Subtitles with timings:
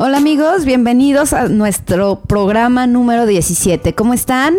[0.00, 3.96] Hola amigos, bienvenidos a nuestro programa número 17.
[3.96, 4.54] ¿Cómo están?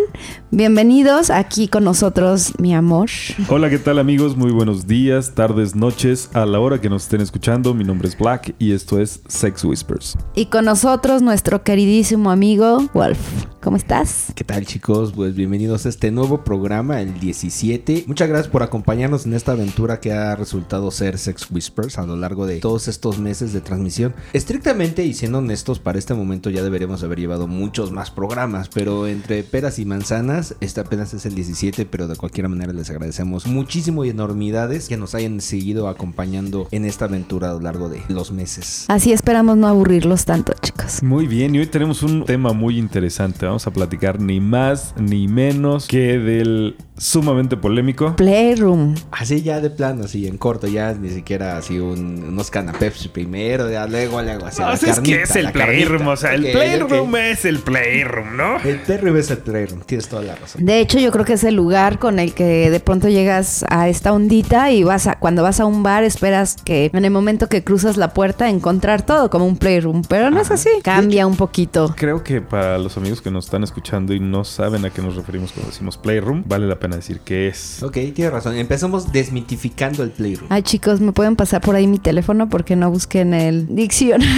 [0.52, 3.10] Bienvenidos aquí con nosotros, mi amor.
[3.48, 4.36] Hola, ¿qué tal amigos?
[4.36, 7.74] Muy buenos días, tardes, noches, a la hora que nos estén escuchando.
[7.74, 10.18] Mi nombre es Black y esto es Sex Whispers.
[10.36, 13.39] Y con nosotros nuestro queridísimo amigo Wolf.
[13.61, 14.31] ¿Cómo estás?
[14.36, 15.11] ¿Qué tal chicos?
[15.13, 18.05] Pues bienvenidos a este nuevo programa, el 17.
[18.07, 22.15] Muchas gracias por acompañarnos en esta aventura que ha resultado ser Sex Whispers a lo
[22.15, 24.15] largo de todos estos meses de transmisión.
[24.32, 29.07] Estrictamente y siendo honestos, para este momento ya deberíamos haber llevado muchos más programas, pero
[29.07, 33.45] entre peras y manzanas, este apenas es el 17, pero de cualquier manera les agradecemos
[33.45, 38.02] muchísimo y enormidades que nos hayan seguido acompañando en esta aventura a lo largo de
[38.07, 38.85] los meses.
[38.88, 41.03] Así esperamos no aburrirlos tanto, chicos.
[41.03, 43.48] Muy bien, y hoy tenemos un tema muy interesante.
[43.50, 48.16] Vamos a platicar ni más ni menos que del sumamente polémico.
[48.17, 48.94] Playroom.
[49.11, 53.72] Así ya de plano, así en corto, ya ni siquiera así un- unos canapés primero,
[53.72, 54.61] ya luego, luego, así.
[54.61, 55.52] No, la que es el carnita.
[55.66, 58.58] playroom, o sea, el playroom es el playroom, ¿no?
[58.59, 60.66] El playroom es el playroom, tienes toda la razón.
[60.66, 63.88] De hecho, yo creo que es el lugar con el que de pronto llegas a
[63.88, 67.47] esta ondita y vas a, cuando vas a un bar esperas que en el momento
[67.47, 70.69] que cruzas la puerta encontrar todo como un playroom, pero no es así.
[70.84, 71.94] Cambia un poquito.
[71.97, 75.15] Creo que para los amigos que nos están escuchando y no saben a qué nos
[75.15, 77.81] referimos cuando decimos playroom, vale la pena decir qué es.
[77.81, 78.55] Ok, tienes razón.
[78.55, 80.47] Empezamos desmitificando el playroom.
[80.49, 82.49] Ay, chicos, ¿me pueden pasar por ahí mi teléfono?
[82.49, 84.35] Porque no busqué en el diccionario.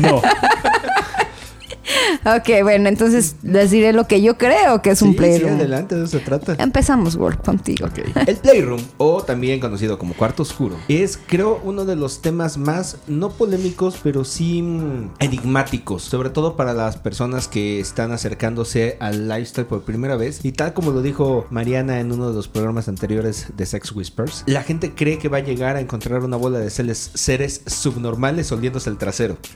[0.00, 0.22] No.
[2.24, 5.54] ok, bueno, entonces les diré lo que yo creo que es un Sí, sí, playroom.
[5.54, 6.54] adelante, de eso se trata.
[6.58, 7.88] Empezamos, Wolf, contigo.
[8.26, 12.98] El Playroom, o también conocido como Cuarto Oscuro, es creo uno de los temas más,
[13.06, 19.28] no polémicos, pero sí mm, enigmáticos, sobre todo para las personas que están acercándose al
[19.28, 20.40] lifestyle por primera vez.
[20.44, 24.44] Y tal como lo dijo Mariana en uno de los programas anteriores de Sex Whispers,
[24.46, 28.50] la gente cree que va a llegar a encontrar una bola de seres, seres subnormales
[28.52, 29.36] oliéndose el trasero.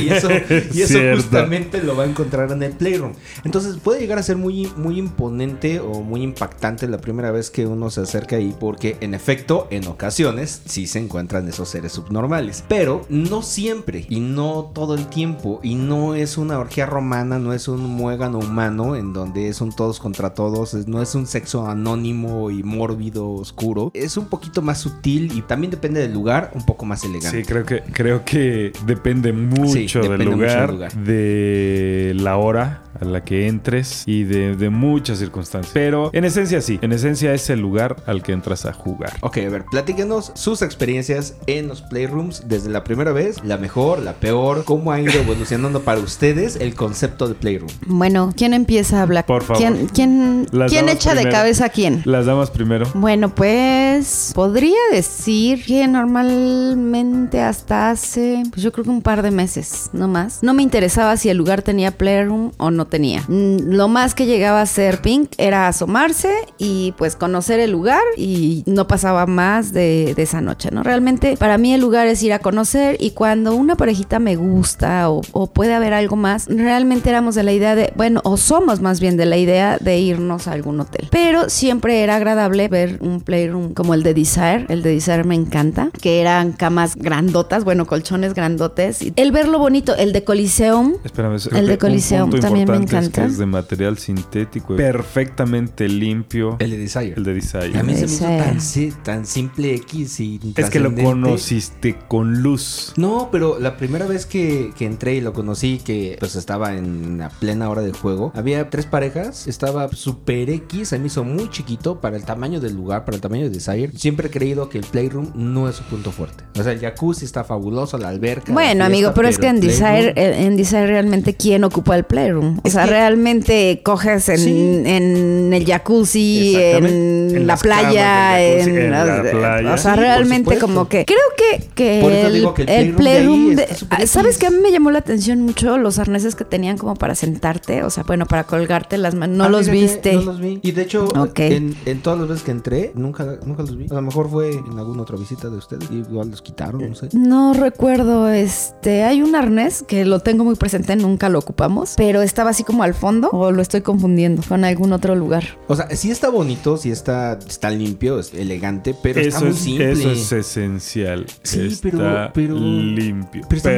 [0.00, 0.28] Y eso,
[0.72, 1.20] y eso Cierto.
[1.22, 3.12] justamente lo va a encontrar en el Playroom.
[3.44, 7.66] Entonces puede llegar a ser muy, muy imponente o muy impactante la primera vez que
[7.66, 12.64] uno se acerca ahí porque en efecto en ocasiones sí se encuentran esos seres subnormales.
[12.68, 17.52] Pero no siempre y no todo el tiempo y no es una orgía romana, no
[17.52, 21.66] es un muégano humano en donde es un todos contra todos, no es un sexo
[21.66, 23.90] anónimo y mórbido, oscuro.
[23.94, 27.38] Es un poquito más sutil y también depende del lugar, un poco más elegante.
[27.38, 30.92] Sí, creo que, creo que depende mucho Sí, del depende mucho lugar, del lugar.
[30.94, 35.72] de la hora a la que entres y de, de muchas circunstancias.
[35.72, 39.12] Pero en esencia sí, en esencia es el lugar al que entras a jugar.
[39.20, 44.00] Ok, a ver, platíquenos sus experiencias en los playrooms desde la primera vez, la mejor,
[44.00, 47.70] la peor, cómo ha ido evolucionando para ustedes el concepto de playroom.
[47.86, 49.26] Bueno, ¿quién empieza a hablar?
[49.26, 49.62] Por favor.
[49.62, 52.02] ¿Quién, quién, quién echa de cabeza a quién?
[52.04, 52.86] Las damas primero.
[52.94, 59.30] Bueno, pues podría decir que normalmente hasta hace, pues yo creo que un par de
[59.30, 60.42] meses, no más.
[60.42, 63.22] No me interesaba si el lugar tenía playroom o no tenía.
[63.28, 68.02] Mm, Lo más que llegaba a ser Pink era asomarse y pues conocer el lugar
[68.16, 70.82] y no pasaba más de, de esa noche, ¿no?
[70.82, 75.10] Realmente para mí el lugar es ir a conocer y cuando una parejita me gusta
[75.10, 78.80] o, o puede haber algo más, realmente éramos de la idea de, bueno, o somos
[78.80, 81.08] más bien de la idea de irnos a algún hotel.
[81.10, 84.66] Pero siempre era agradable ver un playroom como el de Desire.
[84.68, 89.00] El de Desire me encanta, que eran camas grandotas, bueno, colchones grandotes.
[89.16, 90.94] El verlo bonito, el de Coliseum.
[91.04, 92.98] Espérame, creo El de Coliseum también me encanta.
[93.00, 96.56] Es que es de material sintético, perfectamente limpio.
[96.58, 97.14] El de Desire.
[97.16, 97.70] El de Desire.
[97.74, 98.38] Y a mí se me hizo Desire.
[98.44, 102.92] tan, si- tan simple X y Es que lo conociste con luz.
[102.96, 107.18] No, pero la primera vez que, que entré y lo conocí, que pues estaba en
[107.18, 111.48] la plena hora del juego, había tres parejas, estaba super X, se me hizo muy
[111.50, 113.90] chiquito para el tamaño del lugar, para el tamaño de Desire.
[113.96, 116.44] Siempre he creído que el Playroom no es su punto fuerte.
[116.58, 118.48] O sea, el jacuzzi está fabuloso, la alberca.
[118.48, 120.12] la Bueno, fiesta, amigo, pero es que en Desire,
[120.46, 122.58] en Desire realmente quién ocupa el playroom.
[122.58, 124.82] O Es sea, que- realmente coges en, Sí.
[124.86, 129.74] en el jacuzzi, en, En la playa, jacuzzi, en, en la o- playa.
[129.74, 132.68] O sea, Sí, realmente como que creo que, que Por eso el, digo que el
[132.70, 134.38] el playroom de ahí de- está súper ah, ¿sabes X.
[134.38, 134.46] qué?
[134.46, 137.90] A mí me llamó la atención mucho los arneses que tenían como para sentarte, o
[137.90, 139.36] sea, bueno, para colgarte las manos.
[139.36, 140.14] No Ah, los viste.
[140.14, 140.58] No los vi.
[140.62, 143.86] Y de hecho, en, en todas las veces que entré, nunca, nunca los vi.
[143.90, 145.88] A lo mejor fue en alguna otra visita de ustedes.
[145.90, 147.08] y Igual los quitaron, no sé.
[147.12, 152.22] No recuerdo, este, hay un arnés que lo tengo muy presente, nunca lo ocupamos, pero
[152.22, 155.44] estaba así como al fondo o lo estoy confundiendo con algún otro lugar.
[155.66, 159.54] O sea, sí está bonito, sí está, está limpio, es elegante, pero está Eso muy
[159.54, 159.92] es, simple.
[159.92, 161.26] eso es esencial.
[161.42, 163.42] Sí, está pero- pero- limpio.
[163.48, 163.70] pero está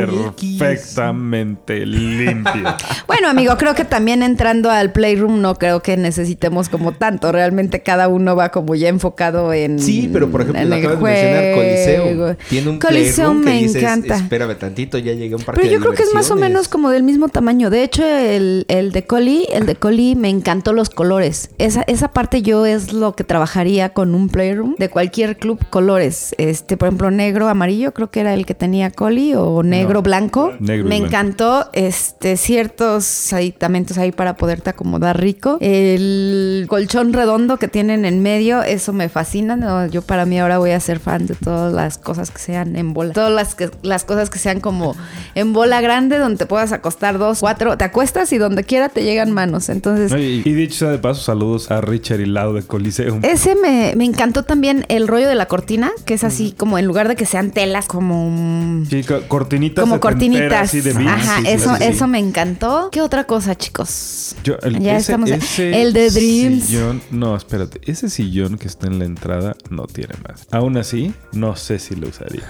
[0.58, 2.74] perfectamente limpio.
[3.06, 7.30] Bueno, amigo, creo que también entrando al Playroom no creo que necesitemos como tanto.
[7.30, 10.86] Realmente cada uno va como ya enfocado en Sí, pero por ejemplo, en lo el
[10.86, 12.36] acabas de mencionar, Coliseo.
[12.48, 14.16] Tiene un Coliseo playroom que me dices, encanta.
[14.16, 16.34] espérame tantito, ya llegué a un parque Pero yo de creo que es más o
[16.34, 16.50] diversiones".
[16.50, 17.51] menos como del mismo tamaño.
[17.52, 21.50] De hecho, el, el de Coli, el de Coli me encantó los colores.
[21.58, 26.34] Esa, esa parte yo es lo que trabajaría con un playroom de cualquier club colores.
[26.38, 30.02] Este, por ejemplo, negro, amarillo, creo que era el que tenía Coli, o negro, No,
[30.02, 30.52] blanco.
[30.60, 35.58] negro me encantó este ciertos aditamentos ahí para poderte acomodar rico.
[35.60, 39.56] El colchón redondo que tienen en medio, eso me fascina.
[39.56, 42.76] No, yo para mí ahora voy a ser fan de todas las cosas que sean
[42.76, 43.12] en bola.
[43.12, 44.96] Todas las, que, las cosas que sean como
[45.34, 49.02] en bola grande, donde te puedas acostar dos, cuatro, te acuestas y donde quiera te
[49.02, 49.68] llegan manos.
[49.68, 53.18] Entonces, y, y dicho sea de paso, saludos a Richard Hilado de Coliseum.
[53.24, 56.86] ese me, me encantó también el rollo de la cortina, que es así como en
[56.86, 60.68] lugar de que sean telas, como Sí, co- cortinitas como cortinitas.
[60.68, 61.08] así de beach.
[61.08, 61.82] Ajá, Sí, eso, sí.
[61.84, 62.90] eso me encantó.
[62.92, 64.36] ¿Qué otra cosa, chicos?
[64.44, 65.28] Yo, el- Ya ese- estamos.
[65.30, 66.64] ese el de Dreams.
[66.66, 67.80] Sillón, no, espérate.
[67.90, 70.46] Ese sillón que está en la entrada no tiene más.
[70.52, 72.44] Aún así, no sé si lo usaría.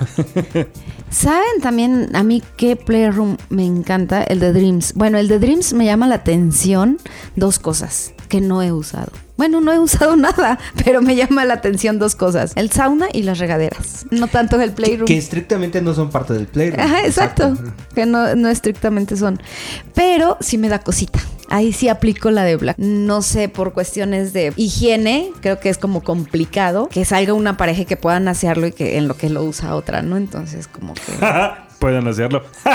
[1.11, 4.23] ¿Saben también a mí qué Playroom me encanta?
[4.25, 4.82] El de Dreams.
[4.95, 6.99] Bueno, el de Dreams me llama la atención
[7.37, 9.13] dos cosas que no he usado.
[9.37, 12.53] Bueno, no he usado nada, pero me llama la atención dos cosas.
[12.57, 14.07] El sauna y las regaderas.
[14.11, 15.07] No tanto el Playroom.
[15.07, 16.81] que estrictamente no son parte del playroom.
[16.81, 17.55] Ajá, exacto.
[17.95, 19.41] Que no, no estrictamente son.
[19.95, 21.21] Pero sí me da cosita.
[21.49, 22.79] Ahí sí aplico la de Black.
[22.79, 27.83] No sé, por cuestiones de higiene, creo que es como complicado que salga una pareja
[27.83, 30.17] y que puedan hacerlo y que en lo que lo usa otra, ¿no?
[30.17, 31.03] Entonces, como que.
[31.83, 32.45] Pueden hacerlo.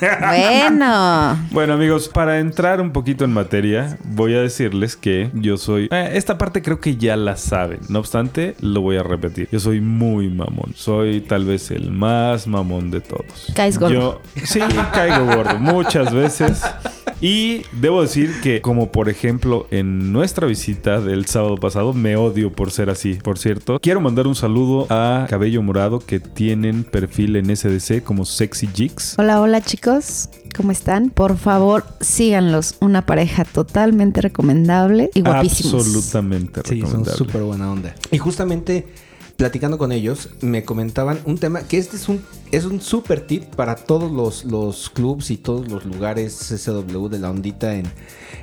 [0.00, 1.38] Bueno.
[1.50, 5.88] Bueno amigos, para entrar un poquito en materia, voy a decirles que yo soy...
[5.90, 9.48] eh, esta parte creo que ya la saben, no obstante, lo voy a repetir.
[9.50, 13.52] Yo soy muy mamón, soy tal vez el más mamón de todos.
[13.54, 13.94] Caes gordo.
[13.94, 14.60] Yo, sí,
[14.92, 16.62] caigo gordo muchas veces.
[17.22, 22.50] Y debo decir que, como por ejemplo en nuestra visita del sábado pasado, me odio
[22.50, 23.14] por ser así.
[23.14, 28.24] Por cierto, quiero mandar un saludo a Cabello Morado que tienen perfil en SDC como
[28.42, 29.14] Sexy Jigs.
[29.18, 30.28] Hola, hola chicos.
[30.56, 31.10] ¿Cómo están?
[31.10, 32.74] Por favor, síganlos.
[32.80, 35.74] Una pareja totalmente recomendable y guapísimos.
[35.74, 37.18] Absolutamente Sí, son recomendable.
[37.18, 37.94] súper buena onda.
[38.10, 38.88] Y justamente
[39.36, 43.44] platicando con ellos, me comentaban un tema que este es un es un súper tip
[43.54, 47.86] para todos los, los clubs y todos los lugares SW de la ondita en,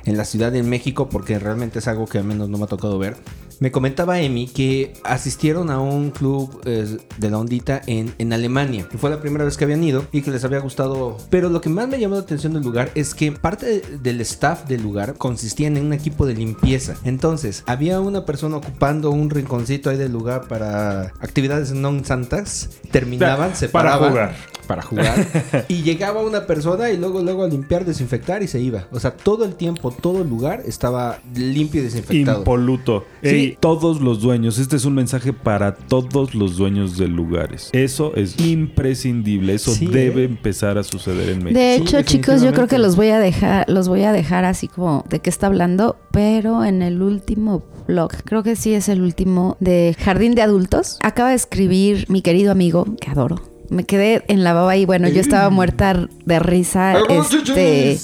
[0.06, 2.68] en la Ciudad de México, porque realmente es algo que al menos no me ha
[2.68, 3.18] tocado ver.
[3.60, 8.88] Me comentaba Emi que asistieron a un club eh, de la ondita en, en Alemania.
[8.90, 11.18] que Fue la primera vez que habían ido y que les había gustado.
[11.28, 14.66] Pero lo que más me llamó la atención del lugar es que parte del staff
[14.66, 16.96] del lugar consistía en un equipo de limpieza.
[17.04, 22.80] Entonces, había una persona ocupando un rinconcito ahí del lugar para actividades non santas.
[22.90, 24.36] Terminaban, se Para jugar.
[24.66, 25.66] Para jugar.
[25.68, 28.86] y llegaba una persona y luego, luego a limpiar, desinfectar y se iba.
[28.92, 32.38] O sea, todo el tiempo, todo el lugar estaba limpio y desinfectado.
[32.38, 33.04] Impoluto.
[33.22, 33.28] Sí.
[33.28, 37.70] Ey, todos los dueños, este es un mensaje para todos los dueños de lugares.
[37.72, 40.26] Eso es imprescindible, eso Sí, debe ¿eh?
[40.26, 41.58] empezar a suceder en México.
[41.60, 44.44] De Sí, hecho, chicos, yo creo que los voy a dejar, los voy a dejar
[44.44, 48.88] así como de qué está hablando, pero en el último blog, creo que sí es
[48.88, 53.42] el último de Jardín de Adultos, acaba de escribir mi querido amigo, que adoro.
[53.68, 57.98] Me quedé en la baba y bueno, yo estaba muerta de risa, ¡Algunos este,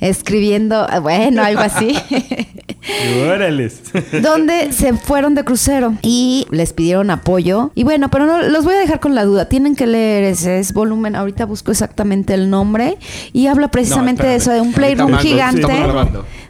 [0.00, 1.94] escribiendo, bueno, algo así.
[3.26, 3.82] Órales.
[4.22, 7.70] donde se fueron de crucero y les pidieron apoyo.
[7.74, 9.48] Y bueno, pero no los voy a dejar con la duda.
[9.48, 11.16] Tienen que leer ese es volumen.
[11.16, 12.98] Ahorita busco exactamente el nombre
[13.32, 15.66] y habla precisamente de eso, de un playroom gigante.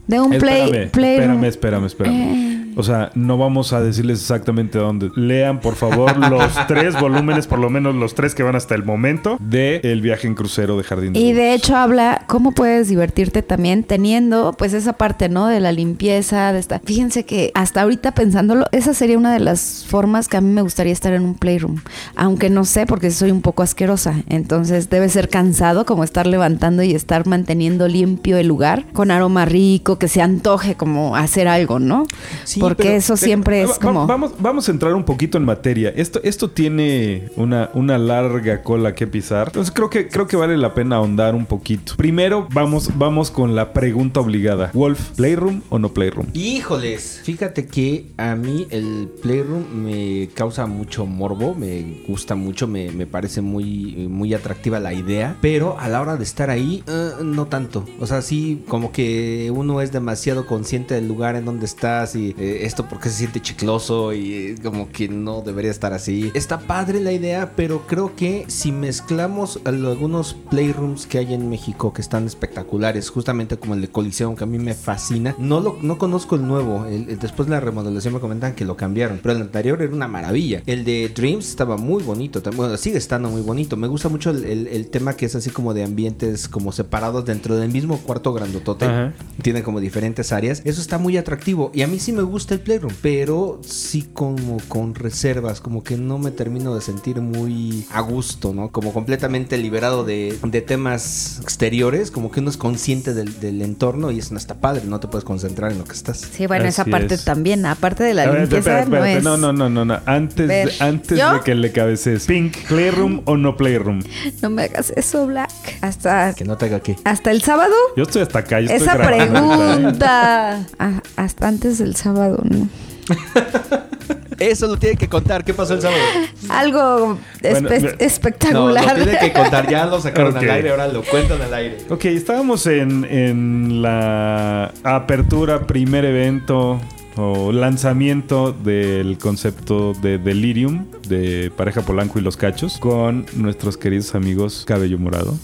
[0.06, 1.44] De un play, espérame, playroom.
[1.44, 2.14] espérame, espérame, espérame.
[2.16, 2.59] Eh.
[2.80, 5.10] O sea, no vamos a decirles exactamente dónde.
[5.14, 8.84] Lean, por favor, los tres volúmenes, por lo menos los tres que van hasta el
[8.84, 12.88] momento, de El viaje en crucero de Jardín de Y de hecho habla cómo puedes
[12.88, 15.46] divertirte también teniendo pues esa parte, ¿no?
[15.46, 16.80] De la limpieza, de esta...
[16.82, 20.62] Fíjense que hasta ahorita pensándolo, esa sería una de las formas que a mí me
[20.62, 21.82] gustaría estar en un playroom.
[22.16, 24.14] Aunque no sé porque soy un poco asquerosa.
[24.26, 29.44] Entonces debe ser cansado como estar levantando y estar manteniendo limpio el lugar con aroma
[29.44, 32.06] rico, que se antoje como hacer algo, ¿no?
[32.44, 34.06] Sí, porque pero eso siempre es va- como...
[34.06, 35.90] Vamos, vamos a entrar un poquito en materia.
[35.94, 39.48] Esto, esto tiene una, una larga cola que pisar.
[39.48, 41.94] Entonces creo que, creo que vale la pena ahondar un poquito.
[41.96, 44.70] Primero, vamos, vamos con la pregunta obligada.
[44.74, 46.26] Wolf, ¿Playroom o no Playroom?
[46.34, 52.90] Híjoles, fíjate que a mí el Playroom me causa mucho morbo, me gusta mucho, me,
[52.92, 57.10] me parece muy, muy atractiva la idea, pero a la hora de estar ahí, eh,
[57.22, 57.84] no tanto.
[57.98, 62.34] O sea, sí, como que uno es demasiado consciente del lugar en donde estás y
[62.38, 66.30] eh, esto porque se siente chicloso y como que no debería estar así.
[66.34, 71.92] Está padre la idea, pero creo que si mezclamos algunos Playrooms que hay en México
[71.92, 75.78] que están espectaculares, justamente como el de Coliseum, que a mí me fascina, no, lo,
[75.82, 76.86] no conozco el nuevo.
[76.86, 79.20] El- el- después de la remodelación me comentan que lo cambiaron.
[79.22, 80.62] Pero el anterior era una maravilla.
[80.66, 82.42] El de Dreams estaba muy bonito.
[82.56, 83.76] Bueno, sigue estando muy bonito.
[83.76, 87.24] Me gusta mucho el, el- el tema que es así como de ambientes como separados
[87.24, 88.84] dentro del mismo cuarto grandotote.
[88.86, 89.12] Ajá.
[89.42, 90.62] Tiene como diferentes áreas.
[90.64, 91.70] Eso está muy atractivo.
[91.74, 92.92] Y a mí sí me gusta el Playroom.
[93.02, 95.60] Pero sí como con reservas.
[95.60, 98.70] Como que no me termino de sentir muy a gusto, ¿no?
[98.70, 102.10] Como completamente liberado de, de temas exteriores.
[102.10, 104.10] Como que uno es consciente del, del entorno.
[104.10, 104.82] Y eso no está padre.
[104.86, 106.18] No te puedes concentrar en lo que estás.
[106.32, 107.24] Sí, bueno, esa parte es.
[107.24, 109.18] también, aparte de la ver, limpieza, espera, no espérate.
[109.18, 109.24] es...
[109.24, 109.98] No, no, no, no, no.
[110.06, 111.34] Antes, Ver, antes ¿yo?
[111.34, 112.26] de que le cabeces.
[112.26, 114.00] Pink, ¿Playroom o no Playroom?
[114.42, 115.50] No me hagas eso, Black.
[115.80, 116.96] Hasta, Que no te haga qué.
[117.04, 117.74] hasta el sábado.
[117.96, 118.60] Yo estoy hasta acá.
[118.60, 119.28] yo estoy Esa ahorita, ¿eh?
[119.28, 120.66] pregunta.
[120.78, 122.68] Ah, hasta antes del sábado, ¿no?
[124.38, 125.44] Eso lo tiene que contar.
[125.44, 126.00] ¿Qué pasó el sábado?
[126.48, 128.94] Algo Bueno, espe- me- No, lo espectacular.
[128.94, 129.68] tiene que contar.
[129.68, 130.70] Ya lo sacaron al aire.
[130.70, 131.76] Ahora lo cuentan al aire.
[131.90, 136.80] Ok, estábamos en, en la apertura, primer evento
[137.22, 144.14] o lanzamiento del concepto de Delirium de Pareja Polanco y los Cachos con nuestros queridos
[144.14, 145.36] amigos Cabello Morado.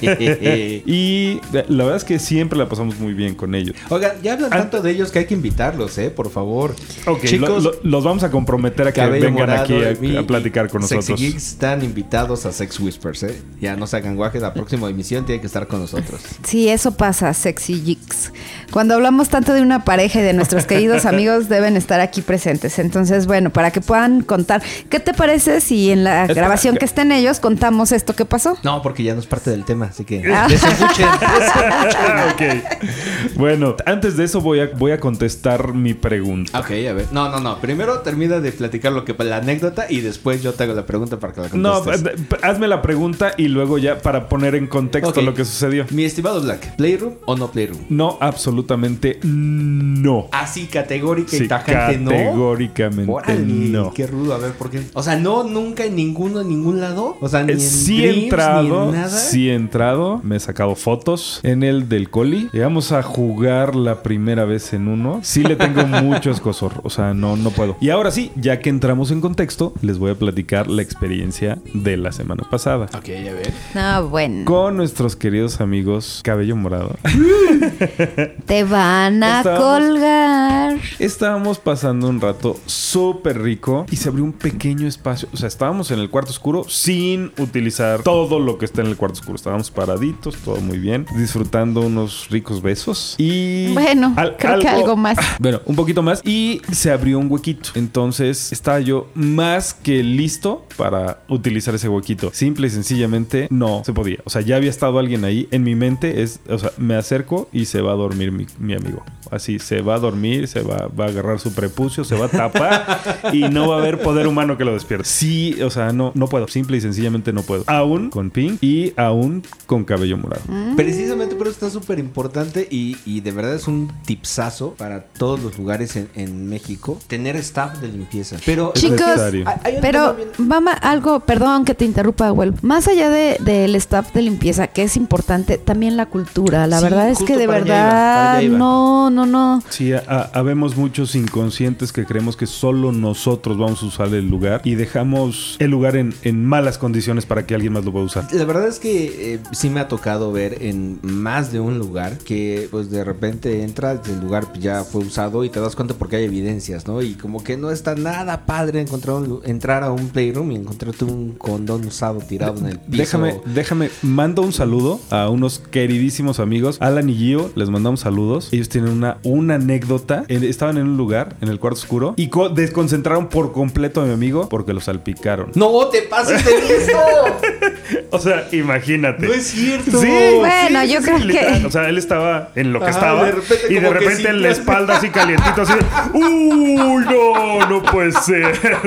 [0.86, 3.75] Y la verdad es que siempre la pasamos muy bien con ellos.
[3.89, 4.57] Oigan, ya hablan Ah.
[4.57, 6.10] tanto de ellos que hay que invitarlos, ¿eh?
[6.10, 6.75] Por favor.
[7.05, 10.19] Ok, Chicos, lo- lo- los vamos a comprometer a que Cabello vengan Morado aquí a,
[10.19, 11.19] a platicar con Sexy nosotros.
[11.19, 13.41] Geeks están invitados a Sex Whispers, ¿eh?
[13.60, 14.41] Ya no se hagan guajes.
[14.41, 16.21] La próxima emisión tiene que estar con nosotros.
[16.43, 18.33] Sí, eso pasa, sexy jigs.
[18.71, 22.79] Cuando hablamos tanto de una pareja y de nuestros queridos amigos, deben estar aquí presentes.
[22.79, 26.79] Entonces, bueno, para que puedan contar, ¿qué te parece si en la Espera, grabación que-
[26.79, 28.57] que estén ellos contamos esto que pasó?
[28.63, 30.47] No, porque ya no es parte del tema, así que Ah.
[30.50, 31.07] desembuchen.
[32.33, 33.35] Ok.
[33.35, 36.59] Bueno, antes de eso voy a, voy a contestar mi pregunta.
[36.59, 37.05] ok, a ver.
[37.11, 37.59] No, no, no.
[37.59, 41.19] Primero termina de platicar lo que la anécdota y después yo te hago la pregunta
[41.19, 42.13] para que la No, contestes.
[42.19, 45.85] eh, eh, hazme la pregunta y luego ya para poner en contexto lo que sucedió.
[45.91, 47.79] Mi estimado Black, ¿Playroom o no Playroom?
[47.89, 50.27] No, absolutamente no.
[50.31, 52.12] Así categórica Sí, y tajante, ¿no?
[52.12, 53.94] categóricamente Órale, no.
[53.94, 54.82] qué rudo, a ver por qué.
[54.94, 57.18] O sea, no, nunca en ninguno, en ningún lado.
[57.22, 59.10] O sea, ni Eh, en Sí he Dreams, ni entrado, en nada.
[59.10, 62.50] sí he entrado, me he sacado fotos en el del Coli.
[62.53, 65.20] Llegamos a jugar la primera vez en uno.
[65.24, 67.77] Sí le tengo mucho escosor, o sea, no, no puedo.
[67.82, 71.98] Y ahora sí, ya que entramos en contexto, les voy a platicar la experiencia de
[71.98, 72.86] la semana pasada.
[72.96, 73.53] Ok, a ver.
[73.75, 74.46] No, bueno.
[74.46, 76.96] Con nuestros queridos amigos Cabello Morado.
[78.46, 80.50] Te van a Estábamos- colgar.
[81.00, 85.27] Estábamos pasando un rato súper rico y se abrió un pequeño espacio.
[85.34, 88.98] O sea, estábamos en el cuarto oscuro sin utilizar todo lo que está en el
[88.98, 89.36] cuarto oscuro.
[89.36, 93.15] Estábamos paraditos, todo muy bien, disfrutando unos ricos besos.
[93.17, 93.74] Y.
[93.74, 95.17] Bueno, creo que algo más.
[95.39, 96.22] Bueno, un poquito más.
[96.24, 97.72] Y se abrió un huequito.
[97.75, 102.31] Entonces estaba yo más que listo para utilizar ese huequito.
[102.34, 104.20] Simple y sencillamente no se podía.
[104.25, 105.48] O sea, ya había estado alguien ahí.
[105.51, 108.74] En mi mente es, o sea, me acerco y se va a dormir mi, mi
[108.74, 109.03] amigo.
[109.31, 112.29] Así, se va a dormir, se va, va a agarrar su prepucio, se va a
[112.29, 113.00] tapar
[113.33, 115.07] y no va a haber poder humano que lo despierte.
[115.07, 116.48] Sí, o sea, no, no puedo.
[116.48, 117.63] Simple y sencillamente no puedo.
[117.67, 120.43] Aún con Pink y aún con cabello morado.
[120.75, 125.39] Precisamente por eso está súper importante y, y de verdad es un tipsazo para todos
[125.41, 128.38] los lugares en, en México tener staff de limpieza.
[128.45, 132.53] Pero Chicos, hay- Pero, vamos, algo, perdón que te interrumpa, Well.
[132.62, 136.67] Más allá de, del staff de limpieza, que es importante, también la cultura.
[136.67, 138.57] La Sí, verdad es que de para allá iba, verdad, para allá iba.
[138.57, 139.63] no, no, no.
[139.69, 144.61] Sí, ha- habemos muchos inconscientes que creemos que solo nosotros vamos a usar el lugar
[144.63, 148.27] y dejamos el lugar en, en malas condiciones para que alguien más lo pueda usar.
[148.33, 152.17] La verdad es que eh, sí me ha tocado ver en más de un lugar
[152.19, 156.17] que pues de repente entras, el lugar ya fue usado y te das cuenta porque
[156.17, 157.01] hay evidencias, ¿no?
[157.01, 161.05] Y como que no está nada padre encontrar un entrar a un playroom y encontrarte
[161.05, 162.97] un condón usado tirado en el piso.
[162.97, 168.50] Déjame, déjame, mando un saludo a unos queridísimos amigos, Alan y Gio, les mandamos saludos.
[168.51, 170.21] Ellos tienen una, una anécdota.
[170.28, 174.06] En- estaban en un lugar, en el cuarto oscuro, y co- desconcentraron por completo a
[174.06, 175.51] mi amigo porque lo salpicaron.
[175.56, 176.98] ¡No te pases de listo!
[178.13, 179.25] O sea, imagínate.
[179.25, 180.00] No es cierto.
[180.00, 181.66] Sí, Bueno, sí, yo sí, creo que-.
[181.66, 183.24] O sea, él estaba en lo que Ajá, estaba.
[183.25, 185.74] de repente y de repente en la espalda así calientito, así.
[186.13, 187.68] ¡Uy, no!
[187.70, 188.54] No puede ser.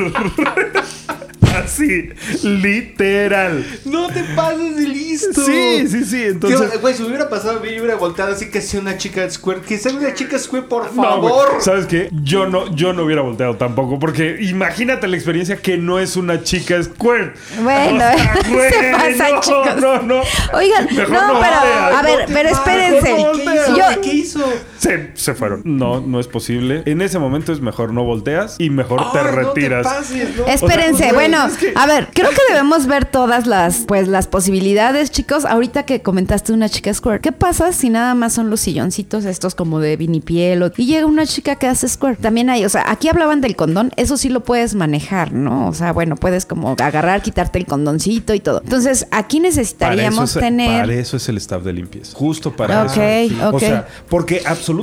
[1.64, 2.11] así,
[2.42, 3.64] literal.
[3.85, 5.40] No te pases de listo.
[5.44, 6.23] Sí, sí, sí.
[6.25, 6.80] Entonces.
[6.80, 9.61] Güey, si hubiera pasado a mí, yo hubiera volteado así que sea una chica Square.
[9.62, 11.49] Que sea una chica Square, por No, favor.
[11.61, 12.09] ¿Sabes qué?
[12.23, 13.99] Yo no, yo no hubiera volteado tampoco.
[13.99, 17.35] Porque imagínate la experiencia que no es una chica square.
[17.62, 18.04] Bueno,
[18.49, 19.76] güey, se pasa, no, chicos.
[19.80, 20.23] No, no.
[20.52, 21.56] Oigan, Mejor no, no pero
[21.97, 23.11] a ver, pero espérense.
[23.12, 23.76] no ¿Qué hizo?
[23.76, 24.52] Yo, ¿Qué hizo?
[24.85, 25.62] Se, se fueron.
[25.64, 26.83] No, no es posible.
[26.85, 29.85] En ese momento es mejor no volteas y mejor te retiras.
[29.85, 30.47] No te pases, ¿no?
[30.47, 34.09] Espérense, O sea, bueno, es que- a ver, creo que debemos ver todas las, pues,
[34.09, 35.47] las posibilidades, chicos.
[35.47, 39.55] Ahorita que comentaste una chica square, ¿qué pasa si nada más son los silloncitos estos
[39.55, 42.17] como de vinipiel o- y llega una chica que hace square?
[42.17, 45.69] También hay, o sea, aquí hablaban del condón, eso sí lo puedes manejar, ¿no?
[45.69, 48.61] O sea, bueno, puedes como agarrar, quitarte el condoncito y todo.
[48.62, 52.14] Entonces, aquí Para necesitaríamos es, tener para eso es el staff de limpieza.
[52.14, 53.49] Justo para Ok, eso.
[53.49, 53.55] ok.
[53.55, 54.74] O sea, porque absolutamente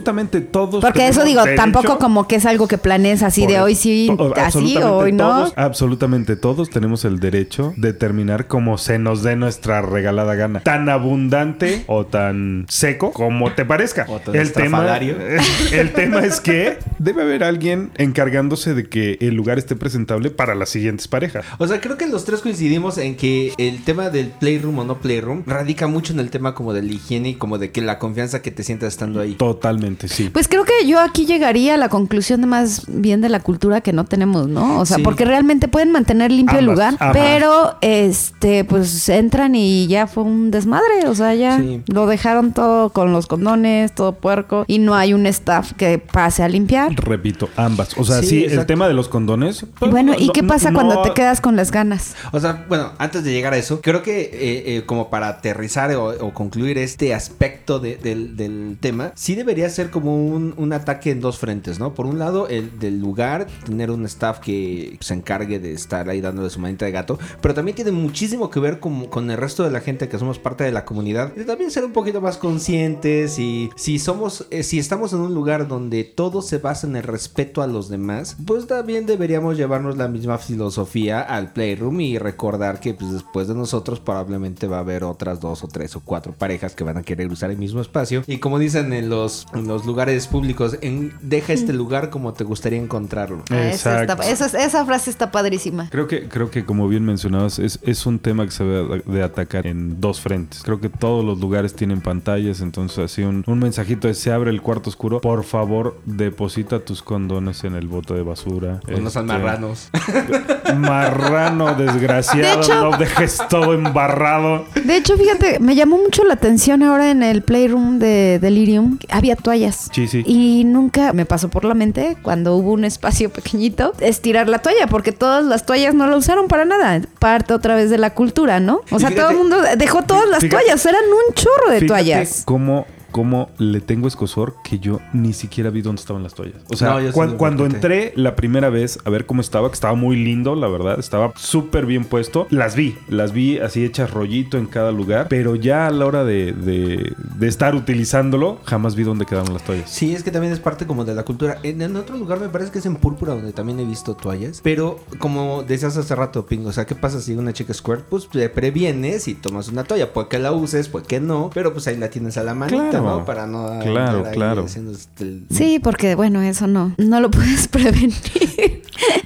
[0.41, 0.81] todos.
[0.81, 3.75] porque eso digo, derecho- tampoco como que es algo que planees así Por de hoy
[3.75, 5.17] sí, así absolutamente o hoy no.
[5.29, 10.61] todos, Absolutamente todos tenemos el derecho de terminar como se nos dé nuestra regalada gana.
[10.61, 14.05] Tan abundante o tan seco como te parezca.
[14.09, 14.97] O tan el tema,
[15.71, 20.55] el tema es que debe haber alguien encargándose de que el lugar esté presentable para
[20.55, 21.45] las siguientes parejas.
[21.57, 24.99] O sea, creo que los tres coincidimos en que el tema del playroom o no
[24.99, 27.99] playroom radica mucho en el tema como de la higiene y como de que la
[27.99, 29.33] confianza que te sientas estando ahí.
[29.35, 30.29] Totalmente, sí.
[30.29, 33.81] Pues creo que yo aquí llegaría a la conclusión de más bien de la cultura
[33.81, 34.79] que no tenemos, ¿no?
[34.79, 35.03] O sea, Sí.
[35.03, 40.51] porque realmente pueden mantener limpio el lugar, pero este, pues entran y ya fue un
[40.51, 41.81] desmadre, o sea, ya Sí.
[41.87, 46.43] lo dejaron todo con los condones, todo puerco, y no hay un staff que pase
[46.43, 46.93] a limpiar.
[46.95, 47.97] Repito, ambas.
[47.97, 49.65] O sea, Sí, sí, el tema de los condones.
[49.81, 52.15] Y bueno, ¿y no- qué no- pasa cuando no- te quedas con las ganas?
[52.31, 55.93] O sea, bueno, antes de llegar a eso, creo que eh, eh, como para aterrizar
[55.95, 60.73] o, o concluir este aspecto de- del, del tema, sí debería ser como un, un
[60.73, 61.93] ataque en dos frentes, ¿no?
[61.93, 66.21] Por un lado, el del lugar, tener un staff que se encargue de estar ahí
[66.21, 69.63] dándole su manita de gato, pero también tiene muchísimo que ver con, con el resto
[69.63, 73.39] de la gente que somos parte de la comunidad, también ser un poquito más conscientes
[73.39, 77.03] y si somos, eh, si estamos en un lugar donde todo se basa en el
[77.03, 82.79] respeto a los demás, pues también deberíamos llevarnos la misma filosofía al playroom y recordar
[82.79, 86.33] que pues, después de nosotros probablemente va a haber otras dos o tres o cuatro
[86.33, 89.67] parejas que van a querer usar el mismo espacio y como dicen en los, en
[89.67, 93.43] los lugares públicos, en, deja este lugar como te gustaría encontrarlo.
[93.49, 94.23] Ah, esa, Exacto.
[94.23, 95.89] está- esa- esa frase está padrísima.
[95.89, 99.23] Creo que, creo que como bien mencionabas, es, es un tema que se debe de
[99.23, 100.61] atacar en dos frentes.
[100.63, 104.49] Creo que todos los lugares tienen pantallas, entonces así un, un mensajito de se abre
[104.51, 108.79] el cuarto oscuro, por favor deposita tus condones en el bote de basura.
[108.87, 109.89] Unos Este, marranos.
[110.77, 114.65] Marrano, desgraciado, De hecho- no dejes todo embarrado.
[114.83, 118.97] De hecho, fíjate, me llamó mucho la atención ahora en el playroom de Delirium.
[119.09, 119.89] Había toallas.
[119.93, 120.23] Sí, sí.
[120.25, 124.87] Y nunca me pasó por la mente, cuando hubo un espacio pequeñito, estirar la toalla,
[124.87, 127.01] porque todas las toallas no la usaron para nada.
[127.19, 128.81] Parte otra vez de la cultura, ¿no?
[128.91, 131.81] O sea, fíjate- todo el mundo dejó todas las fíjate- toallas, eran un chorro de
[131.87, 132.43] toallas.
[132.45, 136.61] Cómo, cómo le tengo escosor que yo ni siquiera vi dónde estaban las toallas.
[136.69, 139.93] O sea, No, sí cuando entré la primera vez a ver cómo estaba, que estaba
[139.95, 144.57] muy lindo, la verdad, estaba súper bien puesto, las vi, las vi así hechas rollito
[144.57, 149.03] en cada lugar, pero ya a la hora de, de- de estar utilizándolo, jamás vi
[149.03, 149.89] dónde quedaron las toallas.
[149.89, 151.57] Sí, es que también es parte como de la cultura.
[151.63, 154.61] En, en otro lugar me parece que es en Púrpura, donde también he visto toallas.
[154.63, 158.01] Pero como decías hace rato, Pingo, o sea, ¿qué pasa si una chica squirt?
[158.09, 160.13] Pues te previenes y tomas una toalla.
[160.13, 161.49] Puede que la uses, puede que no.
[161.53, 163.00] Pero pues ahí la tienes a la manita, Claro.
[163.03, 163.25] ¿No?
[163.25, 163.79] Para no...
[163.79, 164.63] Claro, claro.
[164.65, 168.13] haciendo este- el- Sí, porque bueno, eso no, no lo puedes prevenir.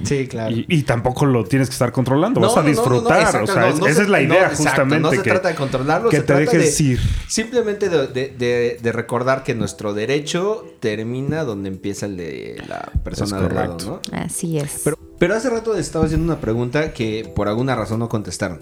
[0.04, 0.54] Sí, claro.
[0.54, 2.90] Y, y tampoco lo tienes que estar controlando, No, vas a no, no, no, no,
[2.90, 3.20] disfrutar.
[3.20, 5.02] exacto, o sea, no, es- no esa se- es la no, idea exacto, justamente.
[5.02, 7.00] No se que, trata de controlarlo, que se te trata dejes de ir.
[7.28, 12.90] simplemente de, de- de- de recordar que nuestro derecho termina donde empieza el de la
[13.04, 13.76] persona de lado.
[13.86, 14.00] ¿no?
[14.18, 14.80] Así es.
[14.84, 18.60] Pero, pero hace rato estaba haciendo una pregunta que por alguna razón no contestaron.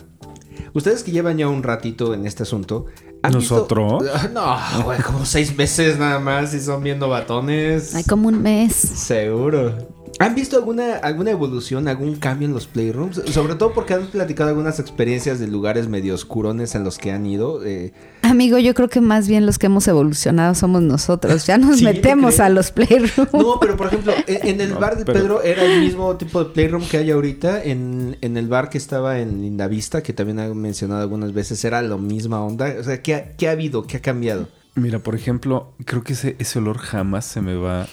[0.73, 2.87] Ustedes que llevan ya un ratito en este asunto.
[3.23, 4.05] ¿han visto- ¿Nosotros?
[4.33, 7.95] No, güey, como seis meses nada más y son viendo batones.
[7.95, 8.75] Hay como un mes.
[8.75, 9.77] Seguro.
[10.21, 13.23] ¿Han visto alguna, alguna evolución, algún cambio en los playrooms?
[13.33, 17.27] Sobre todo porque han platicado algunas experiencias de lugares medio oscurones en los que han
[17.27, 17.65] ido.
[17.65, 21.47] eh, Amigo, yo creo que más bien los que hemos evolucionado somos nosotros.
[21.47, 23.33] Ya nos Sí, ¿tú metemos a los playrooms.
[23.33, 26.17] No, pero por ejemplo, en, en el No, bar de pero- Pedro era el mismo
[26.17, 27.63] tipo de playroom que hay ahorita.
[27.65, 31.83] En, en el bar que estaba en Lindavista, que también ha mencionado algunas veces, era
[31.83, 32.73] la misma onda.
[32.79, 33.87] O sea, ¿qué ha, qué ha habido?
[33.87, 34.49] ¿Qué ha cambiado?
[34.77, 37.87] Mira, por ejemplo, creo que ese, ese olor jamás se me va,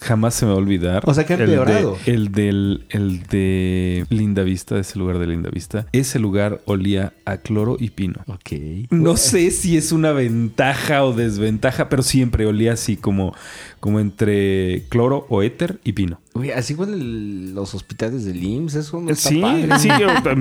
[0.00, 1.02] jamás se me va a olvidar.
[1.06, 1.96] O sea, que ha de, empeorado.
[2.04, 5.86] el del, el de Linda Vista, ese lugar de Linda Vista.
[5.92, 8.22] Ese lugar olía a cloro y pino.
[8.26, 8.52] Ok.
[8.90, 13.34] No sé si es una ventaja o desventaja, pero siempre olía así como,
[13.80, 16.18] como entre cloro o éter y pino.
[16.34, 19.78] Güey, así huelen los hospitales del IMSS, eso no está Sí, padre.
[19.78, 19.88] sí,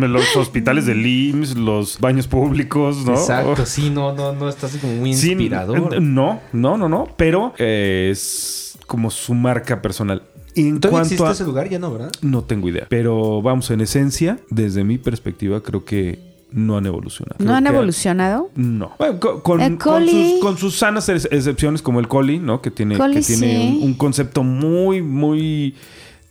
[0.08, 3.14] los hospitales del IMSS, los baños públicos, ¿no?
[3.14, 6.02] Exacto, sí, no, no, no, está así como muy Sí, inspirador.
[6.02, 10.24] no, no, no, no, pero eh, es como su marca personal.
[10.56, 11.32] En ¿Todavía existe a...
[11.32, 11.70] ese lugar?
[11.70, 12.12] Ya no, ¿verdad?
[12.22, 12.88] No tengo idea.
[12.90, 17.36] Pero vamos, en esencia, desde mi perspectiva, creo que no han evolucionado.
[17.40, 18.50] ¿No Creo han evolucionado?
[18.56, 18.92] No.
[18.98, 22.62] Bueno, con, sus, con sus sanas ex- excepciones, como el coli, ¿no?
[22.62, 23.80] Que tiene, que tiene sí.
[23.82, 25.76] un, un concepto muy, muy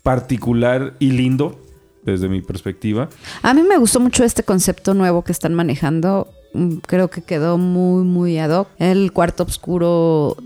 [0.02, 1.58] particular y lindo,
[2.04, 3.08] desde mi perspectiva.
[3.42, 6.28] A mí me gustó mucho este concepto nuevo que están manejando.
[6.54, 8.68] Mm, Creo que quedó muy, muy ad hoc.
[8.78, 10.36] El cuarto oscuro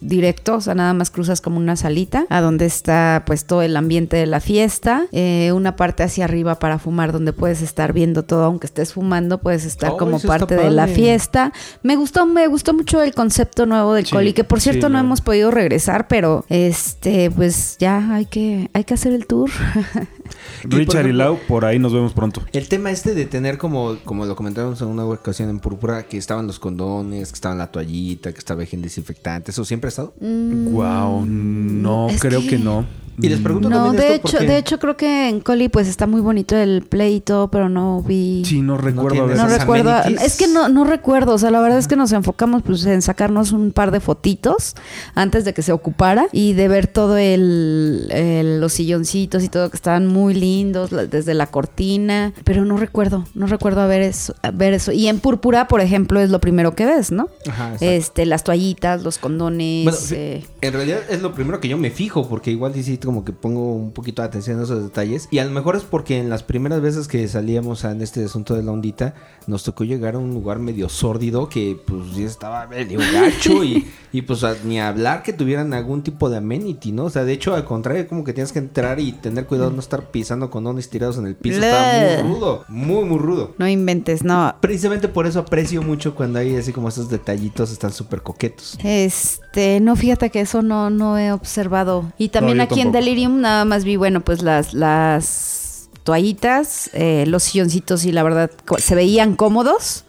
[0.00, 3.76] directo, o sea, nada más cruzas como una salita, a donde está pues todo el
[3.76, 5.06] ambiente de la fiesta.
[5.12, 9.38] Eh, una parte hacia arriba para fumar, donde puedes estar viendo todo, aunque estés fumando,
[9.38, 11.52] puedes estar Oh, como parte de la fiesta.
[11.82, 14.88] Me gustó, me gustó mucho el concepto nuevo del Sí, coli, que por sí, cierto
[14.88, 19.50] no hemos podido regresar, pero este, pues ya hay que, hay que hacer el tour.
[20.64, 22.42] Richard y ejemplo- Lau, por ahí nos vemos pronto.
[22.52, 26.16] El tema este de tener como, como lo comentábamos en una ocasión en Púrpura, que
[26.18, 29.90] estaban los condones, que estaba la toallita, que estaba el gel desinfectante, ¿eso siempre ha
[29.90, 30.14] estado?
[30.20, 32.84] Wow, no, es creo que- que, no.
[33.20, 35.68] Y les pregunto No, también de esto hecho, porque- de hecho creo que en Coli
[35.68, 38.44] pues está muy bonito el play y todo, pero no vi.
[38.44, 39.90] Sí, no recuerdo haber- no esas recuerdo.
[39.90, 40.22] amenities.
[40.26, 41.34] Es que no, no recuerdo.
[41.34, 44.74] O sea, la verdad es que nos enfocamos pues en sacarnos un par de fotitos
[45.14, 49.70] antes de que se ocupara y de ver todo el, el- los silloncitos y todo
[49.70, 52.32] que estaban muy lindos desde la cortina.
[52.44, 54.92] Pero no recuerdo, no recuerdo ver eso, ver eso.
[54.92, 57.28] Y en púrpura, por ejemplo, es lo primero que ves, ¿no?
[57.48, 57.72] Ajá.
[57.80, 59.84] Este, las toallitas, los condones.
[59.84, 63.24] Bueno, eh, En realidad es lo primero que yo me fijo, porque igual sí, como
[63.24, 65.28] que pongo un poquito de atención a esos detalles.
[65.30, 68.54] Y a lo mejor es porque en las primeras veces que salíamos en este asunto
[68.54, 69.14] de la ondita,
[69.46, 73.88] nos tocó llegar a un lugar medio sórdido que pues ya estaba medio gacho y,
[74.12, 77.04] y pues ni hablar que tuvieran algún tipo de amenity, ¿no?
[77.04, 79.76] O sea, de hecho, al contrario, como que tienes que entrar y tener cuidado de
[79.76, 81.62] no estar pisando condones tirados en el piso.
[81.62, 83.54] Estaba muy rudo, muy, muy rudo.
[83.56, 84.54] no inventes, no.
[84.60, 88.78] Precisamente por eso aprecio mucho cuando hay así como esos detallitos, están súper coquetos.
[88.84, 92.12] Este, no, fíjate que eso no, no he observado.
[92.18, 92.97] Y también yo aquí en.
[92.98, 98.50] Delirium nada más vi, bueno, pues las, las toallitas, eh, los silloncitos y la verdad
[98.78, 100.04] se veían cómodos.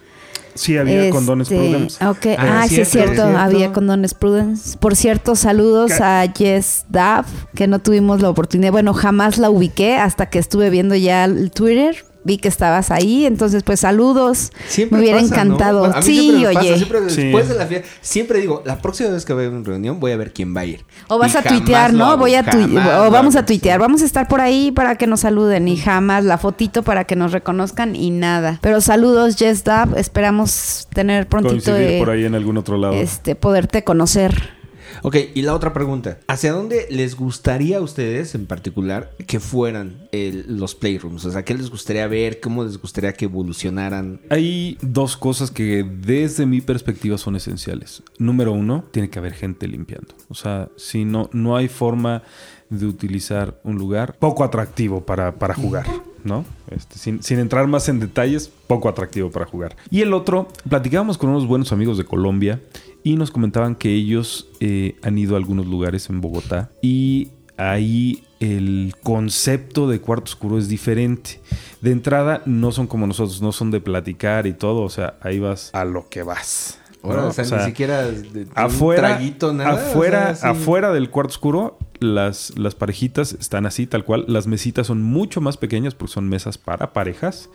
[0.55, 1.97] Sí, había Este, condones Prudence.
[2.01, 3.37] Ah, ah, sí es cierto, cierto, cierto.
[3.37, 4.77] había condones Prudence.
[4.77, 6.03] Por cierto, saludos ¿Qué?
[6.03, 10.69] a Jess Duff, que no tuvimos la oportunidad, bueno, jamás la ubiqué hasta que estuve
[10.69, 12.03] viendo ya el Twitter.
[12.23, 14.51] Vi que estabas ahí, entonces pues saludos.
[14.67, 15.79] Siempre me hubiera encantado.
[15.79, 16.75] Bueno, a mí sí, siempre me pasa, oye.
[16.77, 17.21] siempre Sí.
[17.23, 20.11] después de la fiesta, siempre digo, la próxima vez que vaya a una reunión voy
[20.11, 20.85] a ver quién va a ir.
[21.07, 22.17] O vas Y a tuitear, ¿no?
[22.17, 25.21] Voy a jamás o vamos a tuitear, vamos a estar por ahí para que nos
[25.21, 28.59] saluden y jamás la fotito para que nos reconozcan y nada.
[28.61, 32.93] Pero saludos, Jess Dab, esperamos tener prontito de por ahí en algún otro lado.
[32.93, 34.58] este poderte conocer.
[35.03, 36.19] Ok, y la otra pregunta.
[36.27, 41.25] ¿Hacia dónde les gustaría a ustedes en particular que fueran el- los playrooms?
[41.25, 42.39] O sea, ¿qué les gustaría ver?
[42.39, 44.19] ¿Cómo les gustaría que evolucionaran?
[44.29, 48.03] Hay dos cosas que desde mi perspectiva son esenciales.
[48.17, 50.13] Número uno, tiene que haber gente limpiando.
[50.29, 52.23] O sea, si no, no hay forma
[52.69, 55.87] de utilizar un lugar poco atractivo para, para jugar,
[56.23, 56.45] ¿no?
[56.71, 59.75] Este, sin, sin entrar más en detalles, poco atractivo para jugar.
[59.89, 62.61] Y el otro, platicábamos con unos buenos amigos de Colombia
[63.03, 68.23] y nos comentaban que ellos eh, han ido a algunos lugares en Bogotá y ahí
[68.39, 71.41] el concepto de cuarto oscuro es diferente.
[71.81, 75.39] De entrada no son como nosotros, no son de platicar y todo, o sea, ahí
[75.39, 76.78] vas a lo que vas.
[77.03, 77.27] Ahora, ¿no?
[77.29, 79.71] o sea, O sea, ni siquiera de- un afuera, traguito, nada.
[79.71, 80.59] afuera, o sea, sí.
[80.61, 84.25] afuera del cuarto oscuro, las, las parejitas están así, tal cual.
[84.27, 87.49] Las mesitas son mucho más pequeñas porque son mesas para parejas.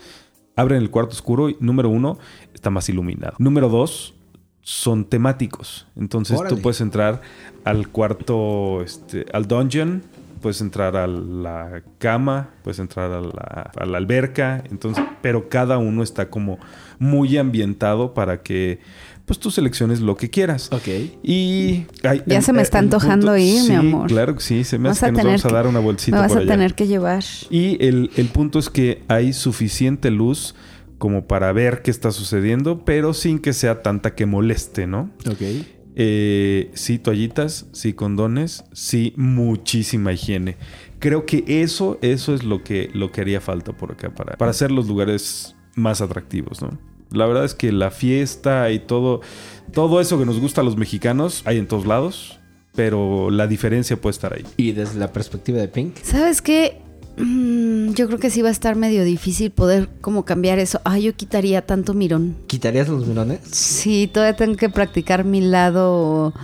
[0.56, 2.18] Abren el cuarto oscuro y, número uno,
[2.54, 3.34] está más iluminado.
[3.38, 4.14] Número dos,
[4.62, 5.86] son temáticos.
[5.96, 6.56] Entonces Órale.
[6.56, 7.20] tú puedes entrar
[7.64, 10.02] al cuarto, este, al dungeon,
[10.40, 14.62] puedes entrar a la cama, puedes entrar a la, a la alberca.
[14.70, 16.58] Entonces, pero cada uno está como
[16.98, 18.78] muy ambientado para que
[19.26, 20.68] pues tú selecciones lo que quieras.
[20.72, 20.88] Ok.
[21.22, 24.08] Y ay, Ya se me está el antojando ir, mi sí, amor.
[24.08, 26.18] Claro que sí, se me Vas hace que nos vamos a dar una Me bolsita
[26.20, 26.50] vas por a allá.
[26.52, 27.24] tener que llevar.
[27.50, 30.54] Y el, el punto es que hay suficiente luz
[30.98, 35.10] como para ver qué está sucediendo, pero sin que sea tanta que moleste, ¿no?
[35.28, 35.42] Ok.
[35.96, 40.56] Eh, sí, toallitas, sí, condones, sí, muchísima higiene.
[40.98, 44.50] Creo que eso, eso es lo que, lo que haría falta por acá para, para
[44.50, 46.78] hacer los lugares más atractivos, ¿no?
[47.14, 49.20] La verdad es que la fiesta y todo,
[49.72, 52.40] todo eso que nos gusta a los mexicanos hay en todos lados,
[52.74, 54.44] pero la diferencia puede estar ahí.
[54.56, 55.96] Y desde la perspectiva de Pink.
[56.02, 56.80] ¿Sabes qué?
[57.16, 60.80] Mm, yo creo que sí va a estar medio difícil poder como cambiar eso.
[60.84, 62.36] Ah, yo quitaría tanto mirón.
[62.46, 63.40] ¿Quitarías los mirones?
[63.50, 66.34] Sí, todavía tengo que practicar mi lado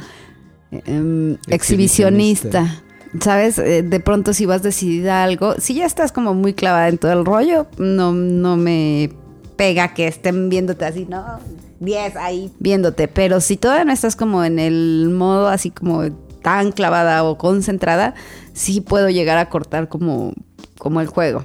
[0.71, 2.83] em, exhibicionista.
[3.21, 3.59] ¿Sabes?
[3.59, 6.97] Eh, de pronto si vas decidida a algo, si ya estás como muy clavada en
[6.97, 9.11] todo el rollo, no, no me
[9.61, 11.39] pega que estén viéndote así, ¿no?
[11.81, 13.09] 10 ahí viéndote.
[13.09, 16.11] Pero si todavía no estás como en el modo así como
[16.43, 18.15] tan clavada o concentrada,
[18.55, 20.33] sí puedo llegar a cortar como,
[20.79, 21.45] como el juego.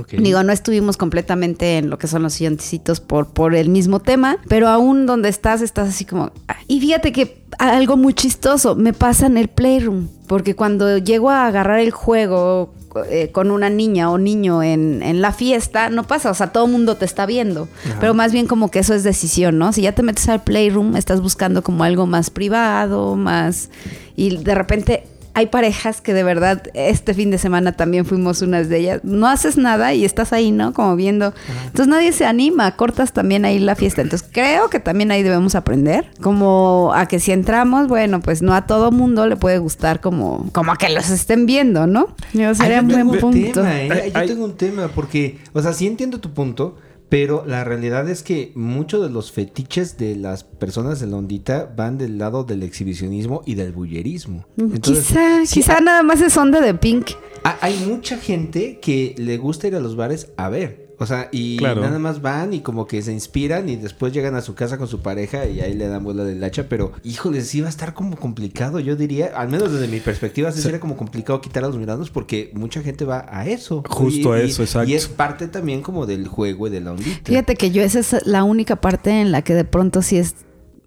[0.00, 0.18] Okay.
[0.20, 4.38] Digo, no estuvimos completamente en lo que son los silloncitos por, por el mismo tema,
[4.48, 6.32] pero aún donde estás, estás así como...
[6.48, 6.56] ah.
[6.68, 11.46] Y fíjate que algo muy chistoso me pasa en el Playroom, porque cuando llego a
[11.46, 12.74] agarrar el juego
[13.10, 16.66] eh, con una niña o niño en, en la fiesta, no pasa, o sea, todo
[16.66, 17.68] el mundo te está viendo,
[18.00, 19.72] pero más bien como que eso es decisión, ¿no?
[19.72, 23.70] Si ya te metes al Playroom, estás buscando como algo más privado, más...
[24.16, 25.04] Y de repente
[25.36, 29.00] hay parejas que de verdad este fin de semana también fuimos unas de ellas.
[29.04, 30.72] No haces nada y estás ahí, ¿no?
[30.72, 31.34] Como viendo.
[31.66, 34.00] Entonces nadie se anima, cortas también ahí la fiesta.
[34.00, 36.10] Entonces creo que también ahí debemos aprender.
[36.22, 40.48] Como a que si entramos, bueno, pues no a todo mundo le puede gustar como,
[40.52, 42.16] como a que los estén viendo, ¿no?
[42.32, 43.60] Yo sería un yo buen tengo un punto.
[43.60, 44.12] tema, ¿eh?
[44.14, 48.22] Yo tengo un tema porque, o sea, sí entiendo tu punto, pero la realidad es
[48.22, 52.62] que muchos de los fetiches de las personas de la ondita van del lado del
[52.62, 54.46] exhibicionismo y del bullerismo.
[54.56, 57.10] Entonces, quizá, sí, quizá nada más es onda de Pink.
[57.44, 60.85] ha- hay mucha gente que le gusta ir a los bares a ver.
[60.98, 61.82] O sea, y Claro.
[61.82, 64.88] nada más van y como que se inspiran y después llegan a su casa con
[64.88, 66.68] su pareja y ahí le dan vuelo del hacha.
[66.68, 69.32] Pero, híjole, sí va a estar como complicado, yo diría.
[69.36, 70.62] Al menos desde mi perspectiva, sí, Sí.
[70.62, 73.82] sería como complicado quitar a los mirados porque mucha gente va a eso.
[73.88, 74.88] Justo a eso, exacto.
[74.90, 77.20] Y es parte también como del juego y de la ondita.
[77.24, 80.34] Fíjate que yo esa es la única parte en la que de pronto sí es...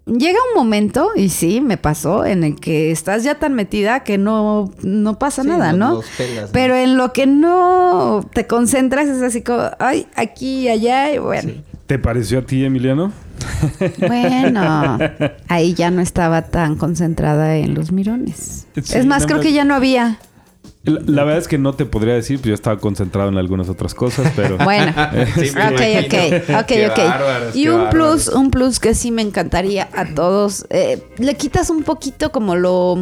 [0.06, 4.18] Llega un momento, y sí, me pasó, en el que estás ya tan metida que
[4.18, 6.00] no, no pasa Sí, nada, no-.
[6.52, 11.18] Pero en lo que no te concentras es así como, ay, aquí y allá, y
[11.18, 11.50] bueno.
[11.50, 11.64] Sí.
[11.86, 13.12] ¿Te pareció a ti, Emiliano?
[14.06, 14.98] Bueno,
[15.48, 18.66] ahí ya no estaba tan concentrada en los mirones.
[18.80, 20.18] Sí, es más, creo que ya no había.
[20.82, 23.68] La, la verdad es que no te podría decir, pues yo estaba concentrado en algunas
[23.68, 24.56] otras cosas, pero...
[24.64, 24.92] Bueno,
[25.34, 26.96] Sí, me ok, ok, ok, Qué ok.
[26.98, 30.66] bárbaros, y qué un plus, un plus que sí me encantaría a todos.
[30.70, 32.96] eh, le quitas un poquito como lo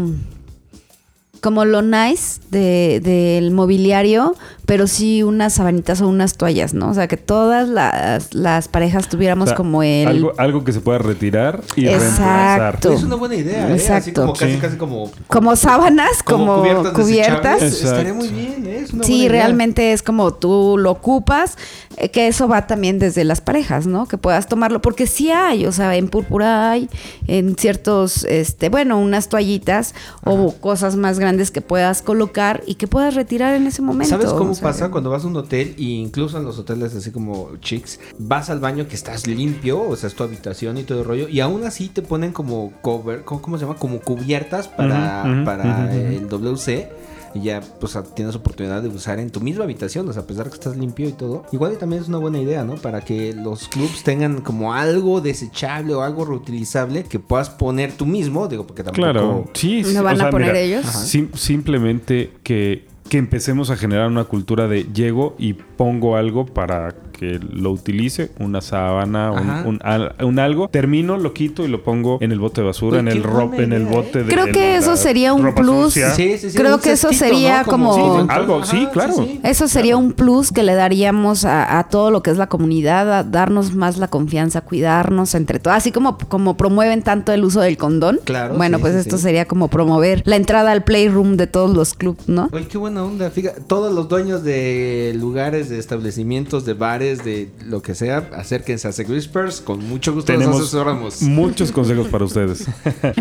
[1.41, 4.35] como lo nice de- del mobiliario,
[4.67, 6.91] pero sí unas sabanitas o unas toallas, ¿no?
[6.91, 10.07] O sea, que todas las, las parejas tuviéramos O sea, como el...
[10.09, 12.89] Algo, algo que se pueda retirar y Exacto.
[12.91, 12.93] reemplazar.
[12.93, 13.73] Es una buena idea, ¿eh?
[13.75, 14.21] Así Exacto.
[14.23, 14.59] como casi, Sí.
[14.59, 15.11] casi como...
[15.29, 16.63] Como sábanas, como,
[16.95, 17.63] cubiertas.
[17.63, 18.79] Estaría muy bien, ¿eh?
[18.81, 19.29] Es una buena Sí, idea.
[19.31, 21.57] realmente es como tú lo ocupas,
[21.97, 24.07] eh, que eso va también desde las parejas, ¿no?
[24.07, 26.91] Que puedas tomarlo, porque sí hay, o sea, en púrpura hay,
[27.27, 32.87] en ciertos, este, bueno, unas toallitas o cosas más grandes que puedas colocar y que
[32.87, 34.11] puedas retirar en ese momento.
[34.11, 36.95] ¿Sabes cómo o sea, pasa cuando vas a un hotel e incluso en los hoteles
[36.95, 40.85] así como chicks, vas al baño que estás limpio, o sea, es tu habitación y
[40.85, 43.79] todo el rollo, y aún así te ponen como cover, ¿cómo, cómo se llama?
[43.79, 47.08] Como cubiertas para, para el WC.
[47.35, 50.49] Y ya, pues tienes oportunidad de usar en tu misma habitación, o sea, a pesar
[50.49, 51.45] que estás limpio y todo.
[51.53, 52.75] Igual y también es una buena idea, ¿no?
[52.77, 58.07] Para que los clubs tengan como algo desechable o algo reutilizable que puedas poner tú
[58.07, 59.03] mismo, digo, porque tampoco...
[59.03, 59.85] Claro, sí.
[59.85, 60.87] sí, ¿Lo van a poner ellos?
[60.87, 66.95] Sim- simplemente que, que empecemos a generar una cultura de llego y pongo algo para
[67.19, 71.83] que lo utilice, una sábana, un, un al- un algo, termino, lo quito y lo
[71.83, 74.25] pongo en el bote de basura, Uy, en el ropa, buena en el bote ¿eh?
[74.25, 75.95] de Creo de que eso sería un plus.
[75.95, 76.11] sucia.
[76.15, 77.67] Sí, sí, sí, Creo un que eso sería ¿no?
[77.71, 79.15] como- Sí, algo, sí, claro.
[79.43, 83.13] Eso sería un plus que le daríamos a, a todo lo que es la comunidad,
[83.13, 85.77] a darnos más la confianza, cuidarnos entre todos.
[85.77, 88.21] Así como, como promueven tanto el uso del condón.
[88.25, 89.25] Claro, Bueno, sí, pues sí, esto sí.
[89.25, 92.49] sería como promover la entrada al playroom de todos los clubs, ¿no?
[92.53, 93.31] Oye, qué buena onda.
[93.31, 98.87] Fíjate, todos los dueños de lugares, de establecimientos, de bares, de lo que sea, acérquense
[98.89, 99.61] a Sec Whispers.
[99.61, 101.23] Con mucho gusto los Tenemos asesoramos.
[101.23, 102.67] muchos consejos para ustedes.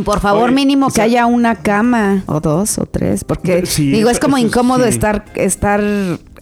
[0.04, 3.65] Por favor, Oye, mínimo o sea- que haya una cama o dos o tres, porque
[3.65, 4.89] Sí, digo, es como incómodo sí.
[4.89, 5.82] estar estar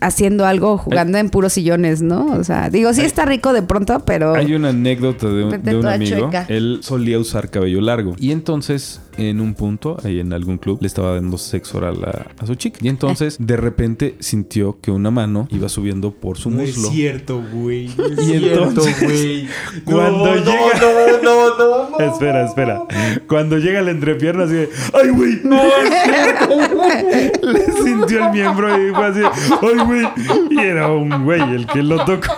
[0.02, 2.26] haciendo algo jugando en puros sillones, ¿no?
[2.28, 5.76] O sea, digo, sí está rico de pronto, pero Hay una anécdota de un, de
[5.78, 6.18] un amigo.
[6.20, 6.46] chueca.
[6.50, 8.16] Él solía usar cabello largo.
[8.20, 12.44] Y entonces en un punto, ahí en algún club, le estaba dando sexo oral a,
[12.44, 12.80] a su chica.
[12.82, 16.90] Y entonces, de repente, sintió que una mano iba subiendo por su No muslo.
[16.90, 17.90] es cierto, güey.
[17.98, 19.48] No es Y cierto, entonces, güey.
[19.86, 22.00] cuando No, llega- No, no, no, no.
[22.12, 22.84] Espera, espera.
[23.30, 25.40] Cuando llega la entrepierna, así de, ¡ay, güey!
[25.46, 25.62] ¡No!
[27.42, 29.20] Le sintió el miembro y fue así,
[29.62, 30.08] ¡ay, güey!
[30.50, 32.34] Y era un güey el que lo tocó.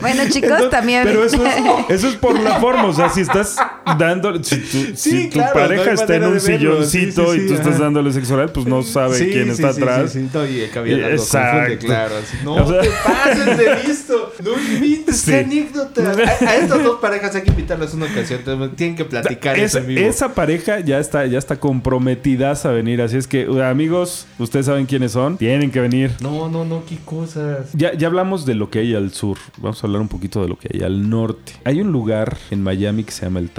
[0.00, 1.02] Bueno, chicos, Entonces, también.
[1.04, 1.56] Pero eso es,
[1.88, 2.84] eso es por la forma.
[2.84, 3.56] O sea, si estás
[3.96, 4.42] dando.
[4.42, 6.40] Si tu, Sí, si tu claro, pareja no está en un.
[6.40, 10.12] Sí, silloncito sí, y tú estás dándole sexo oral, pues no sabe quién está atrás.
[10.12, 11.86] Sí, no, y el caballero lo Exacto.
[11.86, 12.14] claro.
[12.44, 14.32] no O sea- te pases de listo.
[14.44, 15.30] No invites, Sí.
[15.32, 16.10] qué anécdota.
[16.10, 18.40] A, a estas dos parejas hay que invitarlas una ocasión.
[18.76, 20.08] Tienen que platicar Esa, eso en vivo.
[20.08, 23.02] esa pareja ya está, ya está comprometidas a venir.
[23.02, 25.36] Así es que, uh, amigos, ustedes saben quiénes son.
[25.38, 26.12] Tienen que venir.
[26.20, 27.70] No, no, no, qué cosas.
[27.72, 29.38] Ya, ya hablamos de lo que hay al sur.
[29.58, 31.52] Vamos a hablar un poquito de lo que hay al norte.
[31.64, 33.50] Hay un lugar en Miami que se llama el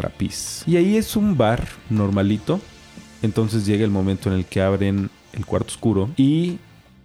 [0.68, 2.60] Y ahí es un bar normalito.
[3.22, 6.10] Entonces llega el momento en el que abren el cuarto oscuro.
[6.18, 6.60] Y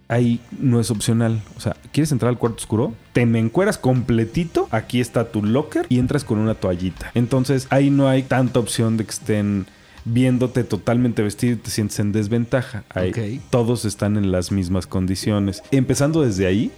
[0.07, 1.41] ahí no es opcional.
[1.57, 2.93] O sea, ¿quieres entrar al cuarto oscuro?
[3.13, 4.67] Te me encueras completito.
[4.71, 5.85] Aquí está tu locker.
[5.89, 7.11] Y entras con una toallita.
[7.15, 9.67] Entonces ahí no hay tanta opción de que estén
[10.05, 12.83] viéndote totalmente vestido y te sientes en desventaja.
[12.89, 15.63] Ahí todos están en las mismas condiciones.
[15.71, 16.71] Empezando desde ahí,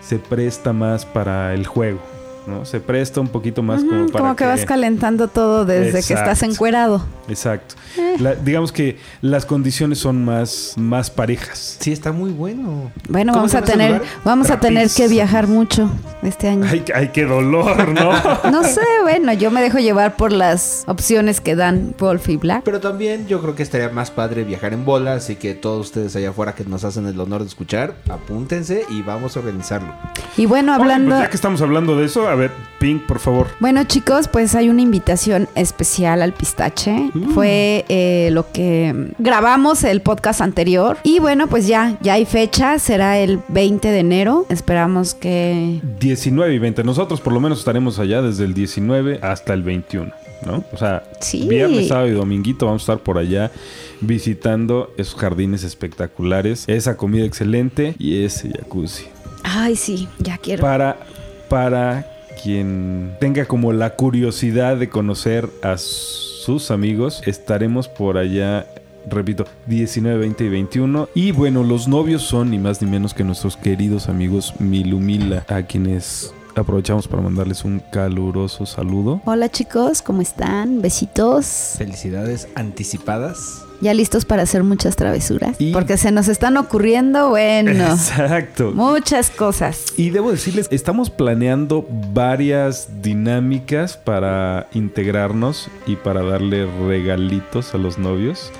[0.00, 2.00] se presta más para el juego,
[2.50, 2.64] ¿no?
[2.64, 6.14] Se presta un poquito más como Ujú, para como que vas calentando todo desde que
[6.14, 7.04] estás encuerado.
[7.28, 7.76] Exacto.
[8.18, 11.76] La- digamos que las condiciones son más, más parejas.
[11.80, 12.90] Sí, está muy bueno.
[13.08, 15.90] Bueno, ¿Cómo vamos a tener, vamos a tener que viajar mucho
[16.22, 16.66] este año.
[16.68, 18.10] Ay, ay, qué dolor, ¿no?
[18.50, 22.62] No sé, bueno, yo me dejo llevar por las opciones que dan Wolf y Black.
[22.64, 26.16] Pero también yo creo que estaría más padre viajar en bola, así que todos ustedes
[26.16, 29.92] allá afuera que nos hacen el honor de escuchar, apúntense y vamos a organizarlo.
[30.36, 31.10] Y bueno, Oye, hablando...
[31.10, 33.48] pues ya que estamos hablando de eso, a ver, Pink, por favor.
[33.60, 37.10] Bueno chicos, pues hay una invitación especial al pistache.
[37.34, 40.96] Fue eh, lo que grabamos el podcast anterior.
[41.02, 44.46] Y bueno, pues ya, ya hay fecha, será el 20 de enero.
[44.48, 45.80] Esperamos que...
[46.00, 46.84] 19 y 20.
[46.84, 50.10] Nosotros por lo menos estaremos allá desde el 19 hasta el 21,
[50.46, 50.64] ¿no?
[50.72, 51.46] O sea, Sí.
[51.48, 53.50] viernes, sábado y dominguito vamos a estar por allá
[54.00, 59.04] visitando esos jardines espectaculares, esa comida excelente y ese jacuzzi.
[59.42, 60.62] Ay, sí, ya quiero.
[60.62, 60.96] Para,
[61.48, 62.06] para
[62.42, 68.66] quien tenga como la curiosidad de conocer a sus amigos, estaremos por allá.
[69.08, 71.08] Repito, 19, 20 y 21.
[71.14, 75.62] Y bueno, los novios son ni más ni menos que nuestros queridos amigos Milumila, a
[75.62, 79.22] quienes aprovechamos para mandarles un caluroso saludo.
[79.24, 80.82] Hola chicos, ¿cómo están?
[80.82, 81.74] Besitos.
[81.78, 83.64] Felicidades anticipadas.
[83.80, 85.56] Ya listos para hacer muchas travesuras.
[85.58, 88.72] Y- Porque se nos están ocurriendo, bueno, Exacto.
[88.74, 89.84] muchas cosas.
[89.96, 97.98] Y debo decirles, estamos planeando varias dinámicas para integrarnos y para darle regalitos a los
[97.98, 98.52] novios.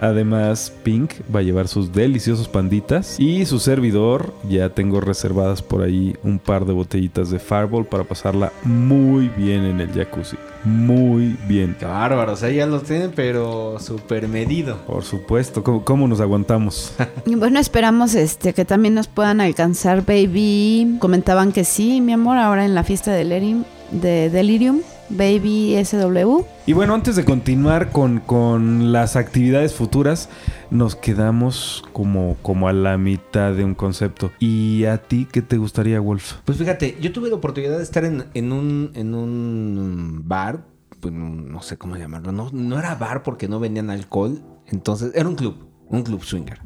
[0.00, 4.32] Además, Pink va a llevar sus deliciosos panditas y su servidor.
[4.48, 9.64] Ya tengo reservadas por ahí un par de botellitas de Fireball para pasarla muy bien
[9.64, 10.36] en el jacuzzi.
[10.64, 11.76] Muy bien.
[11.78, 14.76] Qué bárbaro, o sea, ya lo tienen, pero súper medido.
[14.86, 16.92] Por supuesto, ¿cómo, cómo nos aguantamos?
[17.26, 20.96] Y bueno, esperamos este que también nos puedan alcanzar, baby.
[20.98, 26.44] Comentaban que sí, mi amor, ahora en la fiesta de Delirium, de Delirium, Baby SW.
[26.66, 30.28] Y bueno, antes de continuar con, con las actividades futuras,
[30.70, 34.30] nos quedamos como, como a la mitad de un concepto.
[34.38, 36.34] ¿Y a ti qué te gustaría, Wolf?
[36.44, 40.64] Pues fíjate, yo tuve la oportunidad de estar en, en un, en un bar,
[41.00, 45.12] pues no no sé cómo llamarlo, no, no era bar porque no vendían alcohol, entonces
[45.14, 45.56] era un club,
[45.88, 46.60] un club swinger,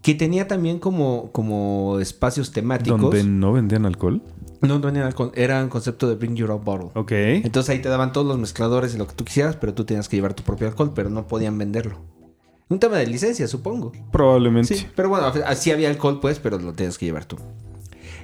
[0.00, 3.00] que tenía también como, como espacios temáticos.
[3.00, 4.22] ¿Donde no vendían alcohol?
[4.60, 6.90] No, no alcohol, era un concepto de bring your own bottle.
[6.94, 7.12] Ok.
[7.12, 10.08] Entonces ahí te daban todos los mezcladores y lo que tú quisieras, pero tú tenías
[10.08, 11.98] que llevar tu propio alcohol, pero no podían venderlo.
[12.68, 13.92] Un tema de licencia, supongo.
[14.10, 14.74] Probablemente.
[14.74, 17.36] Sí, pero bueno, así había alcohol, pues, pero lo tenías que llevar tú.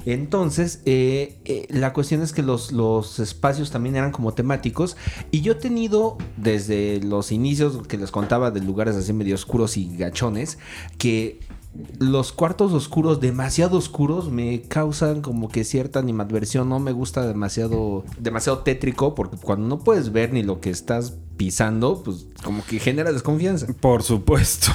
[0.04, 4.96] Entonces, eh, eh, la cuestión es que los, los espacios también eran como temáticos.
[5.30, 9.76] Y yo he tenido, desde los inicios que les contaba de lugares así medio oscuros
[9.76, 10.58] y gachones,
[10.98, 11.38] que
[11.98, 16.68] los cuartos oscuros, demasiado oscuros, me causan como que cierta animadversión.
[16.68, 21.14] No me gusta demasiado, demasiado tétrico, porque cuando no puedes ver ni lo que estás
[21.36, 23.66] pisando, pues como que genera desconfianza.
[23.80, 24.72] Por supuesto.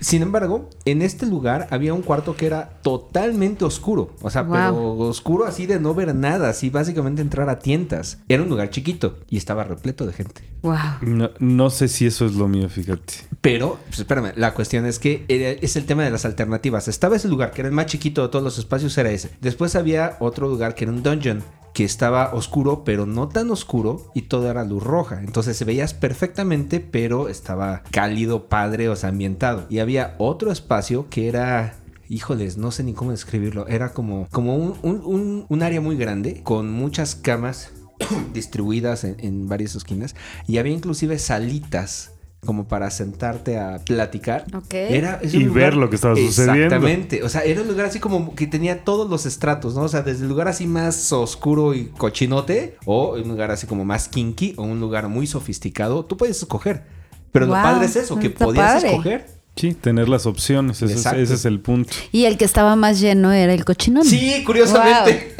[0.00, 4.14] Sin embargo, en este lugar había un cuarto que era totalmente oscuro.
[4.22, 4.52] O sea, Wow.
[4.54, 8.18] pero oscuro así de no ver nada, así básicamente entrar a tientas.
[8.28, 10.42] Era un lugar chiquito y estaba repleto de gente.
[10.62, 10.76] Wow.
[11.02, 13.14] No, no sé si eso es lo mío, fíjate.
[13.40, 16.88] Pero, pues espérame, la cuestión es que era- es el tema de las alternativas.
[16.88, 19.30] Estaba ese lugar que era el más chiquito de todos los espacios, era ese.
[19.40, 21.42] Después había otro lugar que era un dungeon,
[21.74, 25.20] que estaba oscuro, pero no tan oscuro, y todo era luz roja.
[25.22, 29.66] Entonces se veías perfectamente, pero estaba cálido, padre, o sea, ambientado.
[29.70, 31.76] Y había otro espacio que era
[32.08, 33.68] híjoles, no sé ni cómo describirlo.
[33.68, 37.70] Era como, como un, un- área muy grande con muchas camas
[38.34, 40.16] distribuidas en varias esquinas
[40.48, 42.12] y había inclusive salitas
[42.44, 44.46] como para sentarte a platicar.
[44.54, 44.72] Ok.
[44.72, 46.64] Era, es Y ver lo que estaba sucediendo.
[46.64, 47.22] Exactamente.
[47.22, 49.82] O sea, era un lugar así como que tenía todos los estratos, ¿no?
[49.82, 53.84] O sea, desde el lugar así más oscuro y cochinote, o un lugar así como
[53.84, 56.04] más kinky, o un lugar muy sofisticado.
[56.04, 56.84] Tú puedes escoger.
[57.32, 58.88] Pero lo padre es eso, que podías padre.
[58.90, 59.39] escoger.
[59.56, 60.76] Sí, tener las opciones.
[60.80, 61.20] Ese es, Exacto.
[61.20, 61.90] ese es el punto.
[62.12, 64.04] Y el que estaba más lleno era el cochinón.
[64.04, 65.34] Sí, curiosamente.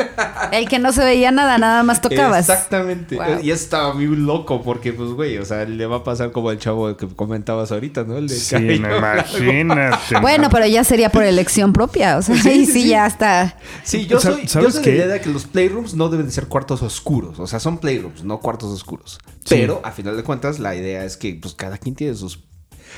[0.53, 2.49] El que no se veía nada, nada más tocabas.
[2.49, 3.17] Exactamente.
[3.17, 3.41] Wow.
[3.43, 6.59] Y estaba muy loco porque, pues, güey, o sea, le va a pasar como el
[6.59, 8.19] chavo que comentabas ahorita, ¿no?
[8.19, 10.19] El de Sí, no, imagínate.
[10.21, 12.19] Bueno, pero ya sería por elección propia.
[12.19, 12.89] O sea, Sí, sí, sí, sí, sí.
[12.89, 13.57] ya está.
[13.85, 14.91] Sí, yo soy, yo ¿sabes soy qué?
[14.93, 17.39] de la idea de que los playrooms no deben de ser cuartos oscuros.
[17.39, 19.19] O sea, son playrooms, no cuartos oscuros.
[19.45, 19.55] Sí.
[19.61, 22.41] Pero, a final de cuentas, la idea es que, pues, cada quien tiene sus,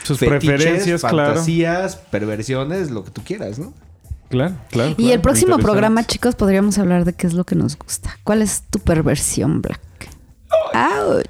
[0.03, 1.35] Sus fetiches, preferencias, claro.
[1.35, 3.73] fantasías, perversiones, lo que tú quieras, ¿no?
[4.29, 4.91] Claro, claro.
[4.93, 5.13] Y claro.
[5.13, 8.17] el próximo programa, chicos, podríamos hablar de qué es lo que nos gusta.
[8.25, 9.81] ¿Cuál es tu perversión, Black?
[10.75, 11.23] ¡Auch!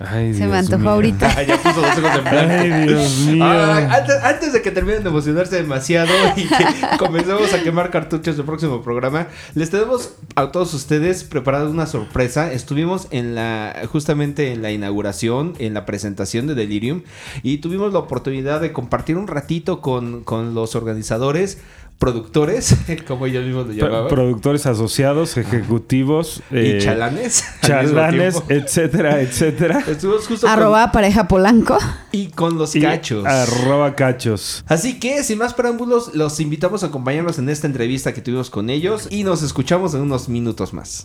[0.00, 0.90] Ay, Se me antojó mío.
[0.90, 1.42] ahorita.
[1.46, 2.54] ya puso los ojos en blanco.
[2.58, 3.44] Ay, Dios mío.
[3.44, 6.64] Ah, antes, antes de que terminen de emocionarse demasiado y que
[6.98, 12.52] comencemos a quemar cartuchos del próximo programa, les tenemos a todos ustedes preparado una sorpresa.
[12.52, 17.02] Estuvimos en la justamente en la inauguración, en la presentación de Delirium
[17.42, 21.58] y tuvimos la oportunidad de compartir un ratito con, con los organizadores,
[21.98, 22.76] productores,
[23.08, 27.44] como ellos mismos lo Pro- llamaban, productores asociados, ejecutivos, y eh, chalanes.
[27.62, 29.80] chalanes, etcétera, etcétera.
[29.88, 31.76] Estuvimos justo con- Arroba pareja Polanco.
[32.12, 33.24] y con los Y cachos.
[33.26, 34.64] Arroba cachos.
[34.68, 38.70] Así que, sin más preámbulos, los invitamos a acompañarnos en esta entrevista que tuvimos con
[38.70, 41.02] ellos y nos escuchamos en unos minutos más.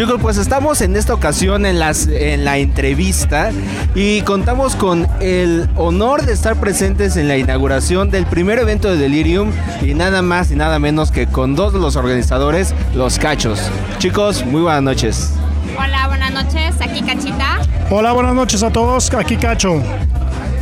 [0.00, 3.50] Chicos, pues estamos en esta ocasión en, las, en la entrevista
[3.94, 8.96] y contamos con el honor de estar presentes en la inauguración del primer evento de
[8.96, 9.50] Delirium
[9.82, 13.70] y nada más y nada menos que con dos de los organizadores, los Cachos.
[13.98, 15.34] Chicos, muy buenas noches.
[15.78, 16.80] Hola, buenas noches.
[16.80, 17.58] Aquí Cachita.
[17.90, 19.12] Hola, buenas noches a todos.
[19.12, 19.82] Aquí Cacho.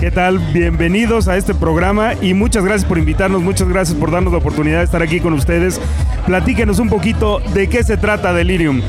[0.01, 0.41] ¿Qué tal?
[0.53, 4.79] Bienvenidos a este programa y muchas gracias por invitarnos, muchas gracias por darnos la oportunidad
[4.79, 5.81] de estar aquí con ustedes.
[6.27, 8.83] Platíquenos un poquito de qué se trata Delirium.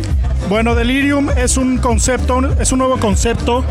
[0.48, 3.64] Bueno, Delirium es un concepto, es un nuevo concepto.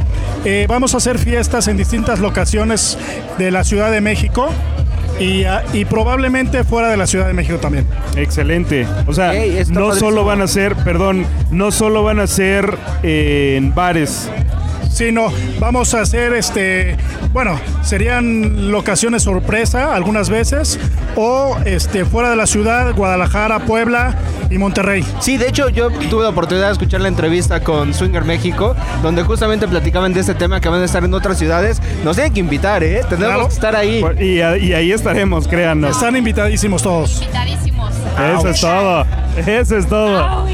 [0.44, 2.98] Eh, vamos a hacer fiestas en distintas locaciones
[3.38, 4.48] de la Ciudad de México
[5.18, 7.86] y, ah, y probablemente fuera de la Ciudad de México también.
[8.16, 8.86] Excelente.
[9.06, 9.94] O sea, no padrísimo.
[9.94, 14.30] solo van a ser, perdón, no solo van a ser eh, en bares.
[14.98, 15.28] Sino
[15.60, 16.96] vamos a hacer este
[17.32, 20.78] bueno serían locaciones sorpresa algunas veces
[21.14, 24.16] o este fuera de la ciudad Guadalajara Puebla
[24.50, 28.24] y Monterrey Sí, de hecho yo tuve la oportunidad de escuchar la entrevista con Swinger
[28.24, 31.80] México, donde justamente platicaban de este tema que van a estar en otras ciudades.
[32.02, 33.02] Nos tienen que invitar, ¿eh?
[33.08, 33.48] Tenemos Claro.
[33.48, 34.02] que estar ahí.
[34.18, 35.90] Y, y ahí estaremos, créanos.
[35.90, 37.92] están invitadísimos todos Invitadísimos.
[38.38, 39.06] Eso es todo.
[39.46, 40.46] Eso es todo.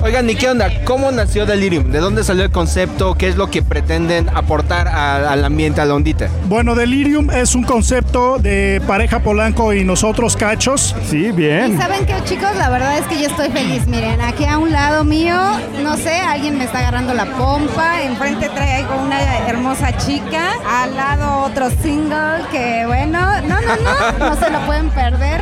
[0.00, 0.70] Oigan, ¿y qué onda?
[0.84, 1.90] ¿Cómo nació Delirium?
[1.90, 3.14] ¿De dónde salió el concepto?
[3.16, 6.28] ¿Qué es lo que pretenden aportar a- al ambiente, a la ondita?
[6.46, 11.76] bueno Delirium es un concepto de pareja Polanco y nosotros cachos Sí, Y bien.
[11.78, 13.86] saben qué, chicos, la verdad es que yo estoy feliz.
[13.88, 15.36] Miren, aquí a un lado mío,
[15.82, 18.00] no sé, alguien me está agarrando la pompa.
[18.02, 19.18] Enfrente traigo una
[19.48, 20.52] hermosa chica.
[20.80, 25.40] Al lado otro single que, bueno, no, no, no, no se lo pueden perder.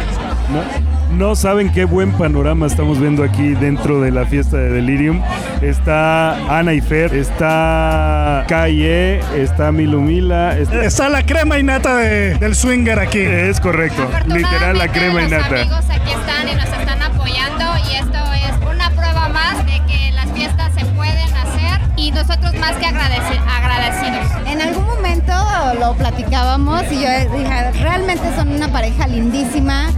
[0.50, 5.22] No, no saben qué buen panorama estamos viendo aquí dentro de la fiesta de Delirium.
[5.62, 10.56] Está Ana y Fer, está Calle, está Milumila.
[10.58, 14.08] está- está la crema y nata de- del swinger aquí Es correcto.
[14.26, 15.60] Literal la crema y los nata.
[15.60, 20.12] amigos aquí están y nos están apoyando y esto es una prueba más de que
[20.12, 24.46] las fiestas se pueden hacer y nosotros más que agradeci- agradecidos.
[24.52, 25.32] En algún momento
[25.80, 29.88] lo platicábamos y yo dije, realmente son una pareja lindísima,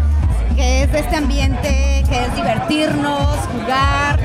[0.58, 4.18] que es de este ambiente, que es divertirnos, jugar.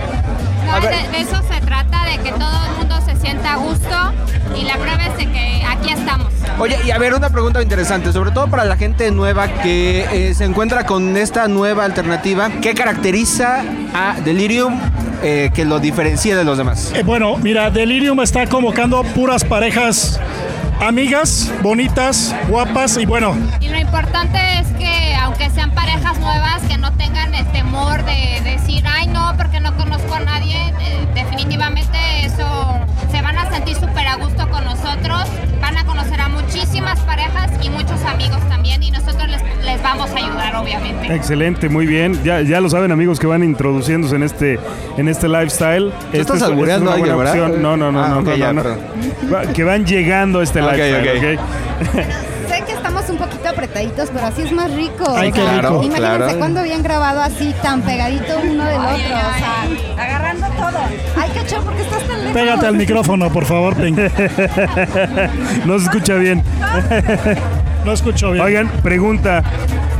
[0.65, 3.95] No, de, de eso se trata, de que todo el mundo se sienta a gusto
[4.59, 6.33] y la prueba es de que aquí estamos.
[6.57, 10.33] Oye, y a ver, una pregunta interesante, sobre todo para la gente nueva que eh,
[10.33, 12.49] se encuentra con esta nueva alternativa.
[12.61, 13.63] ¿Qué caracteriza
[13.93, 14.79] a Delirium
[15.21, 16.91] eh, que lo diferencia de los demás?
[16.95, 20.19] Eh, bueno, mira, Delirium está convocando puras parejas
[20.87, 26.77] amigas, bonitas, guapas y bueno, Y lo importante es que aunque sean parejas nuevas, que
[26.77, 31.97] no tengan el temor de decir, ay no, porque no conozco a nadie, eh, definitivamente
[32.25, 32.79] eso
[33.13, 35.21] se van a sentir súper a gusto con nosotros,
[35.61, 40.09] van a conocer a muchísimas parejas y muchos amigos también y nosotros les, les vamos
[40.09, 41.13] a ayudar, obviamente.
[41.13, 42.19] Excelente, muy bien.
[42.23, 44.59] Ya, ya lo saben, amigos que van introduciéndose en este,
[44.97, 45.93] en este lifestyle.
[46.11, 47.61] Tú estás opción.
[47.61, 48.63] No, no, no, Ah, no, ok, no, ya, no.
[49.53, 52.32] Que van llegando a este Ok, lifestyle, ok.
[52.85, 55.05] estamos un poquito apretaditos, pero así es más rico.
[55.15, 55.83] Ay, O qué sea, rico.
[55.83, 56.37] Imagínense Claro.
[56.39, 58.93] cuando habían grabado así tan pegadito uno del otro.
[58.95, 60.79] O sea, agarrando todo.
[61.17, 62.33] Ay, cacho, ¿por qué estás tan lejos?
[62.33, 63.97] Pégate al micrófono, por favor, Pink.
[65.65, 66.43] No se escucha bien.
[67.85, 68.45] No escucho bien.
[68.45, 69.43] Oigan, pregunta.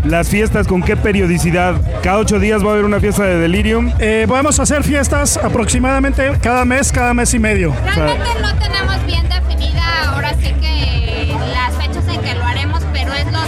[0.05, 1.75] ¿Las fiestas con qué periodicidad?
[2.01, 3.91] ¿Cada ocho días va a haber una fiesta de Delirium?
[3.99, 7.73] Eh, vamos a hacer fiestas aproximadamente cada mes, cada mes y medio.
[7.93, 9.81] Realmente no tenemos bien definida
[10.13, 10.72] ahora sí que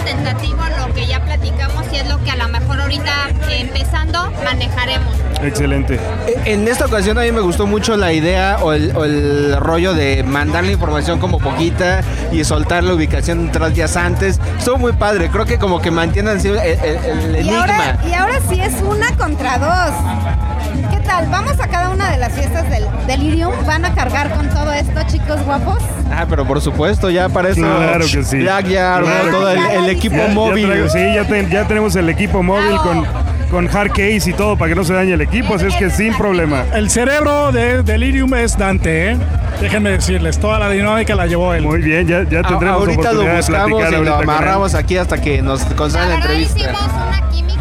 [0.06, 3.12] tentativo, lo que ya platicamos y es lo que a lo mejor ahorita
[3.50, 5.14] eh, empezando manejaremos.
[5.44, 6.00] Excelente.
[6.46, 9.94] En esta ocasión a mí me gustó mucho la idea o el, o el rollo
[9.94, 12.02] de mandar la información como poquita
[12.32, 14.40] y soltar la ubicación tres días antes.
[14.58, 15.30] Estuvo muy padre.
[15.30, 18.10] Creo que como que mantienen así el, el- el Y ahora, enigma.
[18.10, 20.45] y ahora sí es una contra dos.
[20.92, 21.28] ¿Qué tal?
[21.30, 23.52] Vamos a cada una de las fiestas del Delirium.
[23.66, 25.78] ¿Van a cargar con todo esto, chicos guapos?
[26.12, 27.62] Ah, pero por supuesto, ya para eso.
[27.62, 28.44] Claro que sí.
[28.44, 30.66] Jack ya armó Claro todo el, el equipo Ya- ya móvil.
[30.68, 33.06] traigo- sí, ya, ten- ya tenemos el equipo móvil con,
[33.50, 35.90] con hard case y todo para que no se dañe el equipo, así es que
[35.90, 36.64] sin problema.
[36.74, 39.18] El cerebro de Delirium es Dante, ¿eh?
[39.62, 41.64] Déjenme decirles, toda la dinámica la llevó él.
[41.64, 44.34] Muy bien, ya, ya A- tendremos ahorita lo oportunidad de buscamos platicar y lo ahorita
[44.34, 46.60] amarramos aquí hasta que nos conceda la entrevista.
[46.60, 47.55] hicimos una química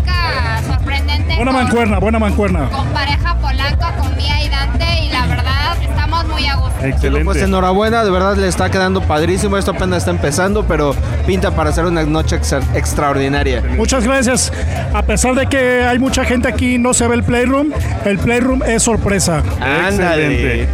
[1.37, 2.69] Buena con, mancuerna, buena mancuerna.
[2.71, 6.75] con pareja Polanco, con Mía y Dante y la verdad estamos muy a gusto.
[6.85, 7.25] Excelente.
[7.25, 9.57] Pues enhorabuena, de verdad le está quedando padrísimo.
[9.57, 10.95] Esto apenas está empezando, pero
[11.27, 13.63] pinta para hacer una noche ex- extraordinaria.
[13.77, 14.53] Muchas gracias.
[14.93, 17.71] A pesar de que hay mucha gente aquí, no se ve el Playroom.
[18.05, 19.43] El Playroom es sorpresa.
[19.61, 20.27] Ándale.
[20.63, 20.69] Excelente.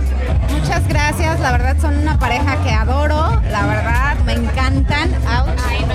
[0.60, 1.40] Muchas gracias.
[1.40, 3.40] La verdad son una pareja que adoro.
[3.50, 5.10] La verdad me encantan.
[5.14, 5.48] Ouch.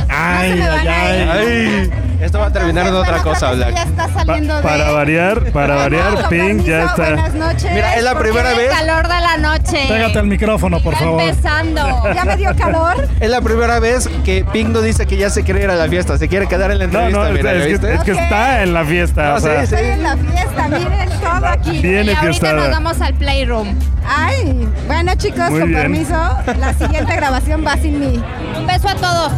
[0.10, 1.92] Ay, no se me van ay, a ir.
[1.92, 1.92] Ay,
[2.26, 3.74] esto va a terminar en otra cosa, Black.
[3.76, 4.80] Ya está saliendo Pa- de...
[4.80, 7.38] para variar, para variar, Con Pink ya permiso, Buenas está.
[7.46, 7.72] noches.
[7.74, 8.70] Mira, es la porque primera vez.
[8.72, 9.86] calor de la noche.
[9.88, 11.22] Pégate al micrófono, por Está favor.
[11.22, 12.14] empezando.
[12.14, 13.08] Ya me dio calor.
[13.20, 15.88] Es la primera vez que Pink no dice que ya se quiere ir a la
[15.88, 17.20] fiesta, se quiere quedar en la No, entrevista.
[17.20, 17.94] no, es, mira, es ¿ya que, viste?
[17.94, 18.20] es que Ok.
[18.20, 19.24] está en la fiesta.
[19.30, 19.76] No, o sea, sí.
[19.76, 21.80] Estoy en la fiesta, miren todo aquí.
[21.82, 23.76] Viene y ahorita nos vamos al playroom.
[24.08, 25.82] Ay, bueno chicos, Muy con bien.
[25.82, 26.14] permiso,
[26.60, 28.24] la siguiente grabación va sin mí.
[28.58, 29.32] Un beso a todos.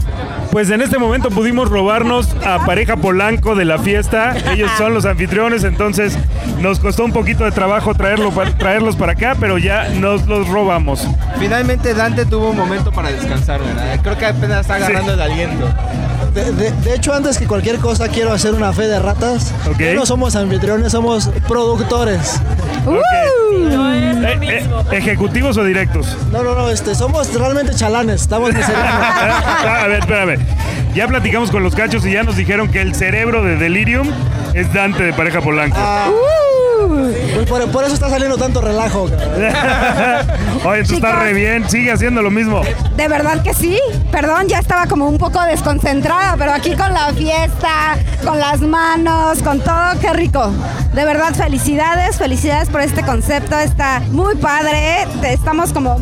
[0.58, 4.36] Pues en este momento pudimos robarnos a pareja Polanco de la fiesta.
[4.52, 6.18] Ellos son los anfitriones, entonces
[6.60, 11.08] nos costó un poquito de trabajo traerlo, traerlos para acá, pero ya nos los robamos.
[11.38, 14.00] Finalmente Dante tuvo un momento para descansar, ¿verdad?
[14.02, 15.70] Creo que apenas está agarrando el aliento.
[16.38, 19.52] De, de- de hecho, antes que cualquier cosa, quiero hacer una fe de ratas.
[19.96, 22.40] No somos anfitriones, somos productores.
[22.88, 26.16] Eh, eh, ¿Ejecutivos o directos?
[26.32, 28.22] No, no, no, este, somos realmente chalanes.
[28.22, 28.52] Estamos.
[28.70, 30.38] Ah, a ver, espérame.
[30.94, 34.08] Ya platicamos con los cachos y ya nos dijeron que el cerebro de Delirium
[34.54, 35.76] es Dante de pareja Polanco.
[35.80, 36.10] Ah,
[36.88, 39.04] pues por, por eso está saliendo tanto relajo.
[40.66, 42.62] Oye, tú estás re bien, sigue haciendo lo mismo.
[42.96, 43.80] De verdad que sí.
[44.12, 49.42] Perdón, ya estaba como un poco desconcentrada, pero aquí con la fiesta, con las manos,
[49.44, 50.52] con todo, qué rico.
[50.94, 53.58] De verdad, felicidades, felicidades por este concepto.
[53.60, 55.08] Está muy padre.
[55.24, 55.98] Estamos como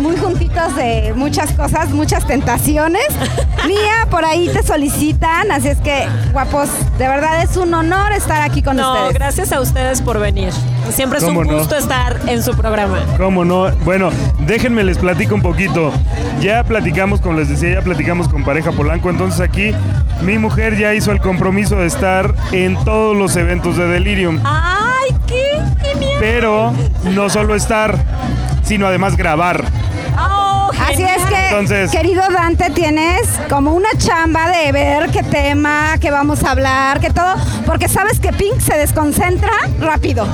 [0.00, 3.06] muy juntitos de muchas cosas, muchas tentaciones.
[3.66, 6.68] Mía, por ahí te solicitan, así es que, guapos,
[6.98, 9.14] de verdad es un honor estar aquí con No, ustedes.
[9.14, 10.52] gracias a ustedes por venir.
[10.90, 12.98] Siempre es un gusto estar en su programa.
[13.16, 13.70] ¿Cómo no?
[13.84, 15.92] Bueno, déjenme les platico un poquito.
[16.40, 19.08] Ya platicamos, como les decía, ya platicamos con pareja Polanco.
[19.08, 19.72] Entonces aquí
[20.22, 24.40] mi mujer ya hizo el compromiso de estar en todos los eventos de Delirium.
[24.44, 26.16] ¡Ay, qué genial!
[26.18, 26.72] Pero
[27.14, 27.96] no solo estar,
[28.64, 29.64] sino además grabar.
[30.80, 36.10] Así es que, Entonces- querido Dante, tienes como una chamba de ver qué tema, qué
[36.10, 37.34] vamos a hablar, qué todo,
[37.66, 40.26] porque sabes que Pink se desconcentra rápido.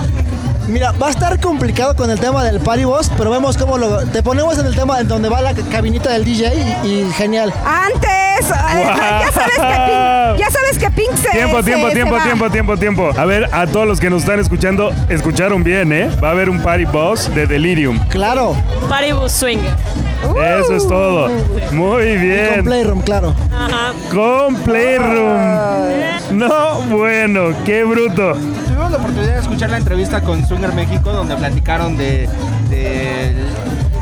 [0.68, 4.04] Mira, va a estar complicado con el tema del party boss, pero vemos cómo lo.
[4.08, 6.52] Te ponemos en el tema en donde va la cabinita del DJ
[6.84, 7.54] y, y genial.
[7.64, 12.50] Antes, ya sabes que Pink, ya sabes que Pink se Tiempo, tiempo, se tiempo, tiempo,
[12.50, 13.10] tiempo, tiempo.
[13.16, 16.10] A ver, a todos los que nos están escuchando, escucharon bien, ¿eh?
[16.22, 17.98] Va a haber un party boss de Delirium.
[18.10, 18.54] Claro.
[18.90, 19.60] Party Bus Swing.
[20.60, 21.28] Eso es todo.
[21.72, 22.64] Muy Con bien.
[22.64, 23.34] Playroom, claro.
[23.52, 23.92] Ajá.
[24.12, 25.38] Con Playroom.
[26.32, 28.32] No, bueno, qué bruto.
[28.66, 32.28] Tuvimos la oportunidad de escuchar la entrevista con Swinger México, donde platicaron de,
[32.68, 33.34] de-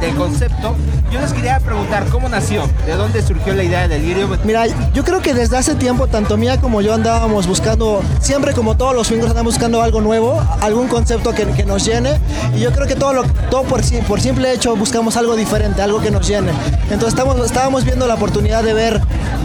[0.06, 0.76] del concepto.
[1.10, 4.36] Yo les quería preguntar cómo nació, de dónde surgió la idea de Delirium.
[4.44, 8.76] Mira, yo creo que desde hace tiempo, tanto Mía como yo andábamos buscando, siempre como
[8.76, 12.20] todos los swingers andamos buscando algo nuevo, algún concepto que, nos llene.
[12.54, 16.00] Y yo creo que todo, lo, todo por, por simple hecho buscamos algo diferente, algo
[16.00, 16.52] que nos llene.
[16.82, 19.00] Entonces estamos, estábamos viendo la oportunidad de ver,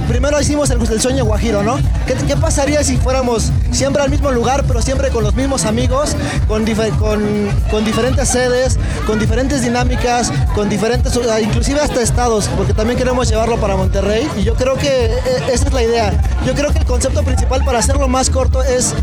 [0.07, 1.77] primero hicimos el, sueño guajiro, ¿no?
[2.05, 6.15] ¿Qué, pasaría si fuéramos siempre al mismo lugar, pero siempre con los mismos amigos,
[6.47, 6.65] con,
[6.99, 13.29] con, con diferentes sedes, con diferentes dinámicas, con diferentes, inclusive hasta estados, porque también queremos
[13.29, 15.19] llevarlo para Monterrey y yo creo que eh,
[15.51, 16.21] esa es la idea.
[16.45, 18.93] Yo creo que el concepto principal para hacerlo más corto es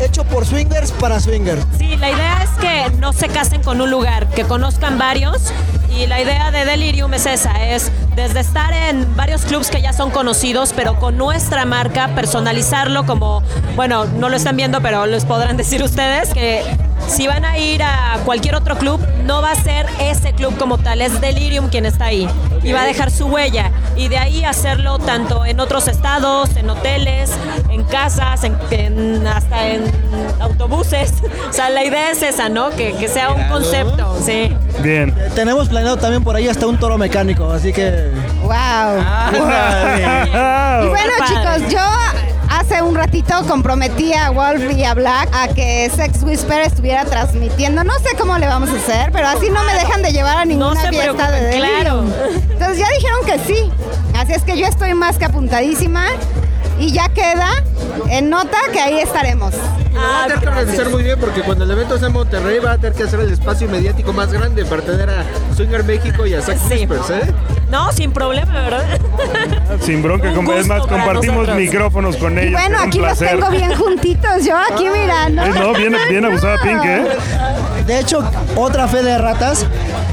[0.00, 1.64] hecho por swingers para swingers.
[1.78, 5.52] Sí, la idea es que no se casen con un lugar, que conozcan varios.
[5.96, 9.92] Y la idea de Delirium es esa, es desde estar en varios clubs que ya
[9.92, 13.42] son conocidos, pero con nuestra marca, personalizarlo como,
[13.74, 16.62] bueno, no lo están viendo, pero les podrán decir ustedes que
[17.08, 20.78] si van a ir a cualquier otro club, no va a ser ese club como
[20.78, 22.28] tal, es Delirium quien está ahí.
[22.62, 23.70] Y va a dejar su huella.
[23.98, 27.30] Y de ahí hacerlo tanto en otros estados, en hoteles,
[27.68, 29.82] en casas, en, en- hasta en
[30.40, 31.12] autobuses.
[31.48, 32.70] O sea, la idea es esa, ¿no?
[32.70, 34.54] Que, que sea un concepto, sí.
[34.82, 35.12] Bien.
[35.34, 38.10] Tenemos planeado también por ahí hasta un toro mecánico, así que...
[38.42, 38.52] ¡Wow!
[38.54, 39.30] Ah,
[40.84, 41.66] Y bueno, Qué padre.
[41.66, 41.80] chicos, yo
[42.70, 47.82] hace un ratito comprometí a Wolf y a Black a que Sex Whisper estuviera transmitiendo.
[47.82, 50.44] No sé cómo le vamos a hacer, pero así no me dejan de llevar a
[50.44, 52.10] ninguna se fiesta de Delirium.
[52.50, 53.70] Entonces ya dijeron que sí.
[54.18, 56.04] Así es que yo estoy más que apuntadísima.
[56.78, 57.48] Y ya queda
[58.10, 59.54] en nota que ahí estaremos.
[59.96, 62.72] va a tener que organizar muy bien porque cuando el evento sea en Monterrey va
[62.72, 65.24] a tener que hacer el espacio mediático más grande para tener a
[65.56, 66.74] Swinger México y a Sex Sí.
[66.86, 67.34] Whispers, ¿eh?
[67.70, 68.98] No, sin problema, ¿verdad?
[69.80, 71.56] Sin bronca, es más, compartimos nosotros.
[71.58, 72.52] micrófonos con Y ellos.
[72.52, 74.44] bueno, aquí los tengo bien juntitos.
[74.44, 75.44] Yo aquí, mira, ¿no?
[75.44, 77.06] Eh, no, bien, bien abusada Pink, ¿eh?
[77.86, 78.22] De hecho,
[78.56, 79.66] otra fe de ratas,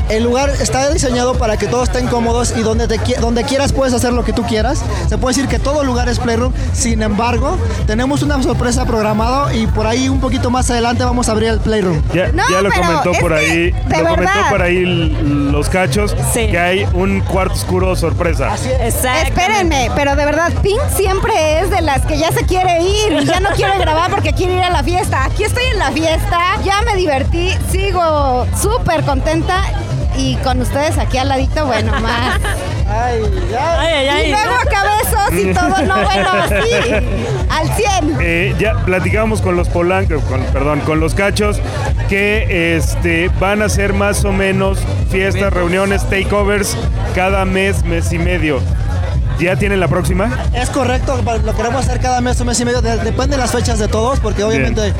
[0.09, 3.93] el lugar está diseñado para que todos estén cómodos y donde, te, donde quieras puedes
[3.93, 4.83] hacer lo que tú quieras.
[5.09, 6.53] Se puede decir que todo lugar es Playroom.
[6.73, 11.31] Sin embargo, tenemos una sorpresa programada y por ahí un poquito más adelante vamos a
[11.31, 12.01] abrir el Playroom.
[12.13, 14.49] Ya, No, ya lo comentó es por ahí, de lo comentó verdad.
[14.49, 16.47] por ahí los cachos, Sí.
[16.47, 18.53] que hay un cuarto oscuro sorpresa.
[18.81, 19.29] Exacto.
[19.29, 23.25] Espérenme, pero de verdad, Pink siempre es de las que ya se quiere ir y
[23.25, 25.25] ya no quiere grabar porque quiere ir a la fiesta.
[25.25, 29.63] Aquí estoy en la fiesta, ya me divertí, sigo súper contenta
[30.17, 32.39] y con ustedes aquí al ladito, bueno, más.
[32.87, 33.79] Ay, ya.
[33.81, 34.27] Ay, ay, ay.
[34.27, 37.05] Y luego acá besos y todo, no, bueno, así,
[37.49, 38.17] al 100.
[38.21, 41.59] Eh, ya platicábamos con los polancos, con, perdón, con los cachos,
[42.09, 46.77] que este, van a ser más o menos fiestas, reuniones, takeovers
[47.15, 48.59] cada mes, mes y medio.
[49.39, 50.31] ¿Ya tienen la próxima?
[50.53, 52.81] Es correcto, lo queremos hacer cada mes o mes y medio.
[52.81, 54.93] de- depende de las fechas de todos, porque obviamente,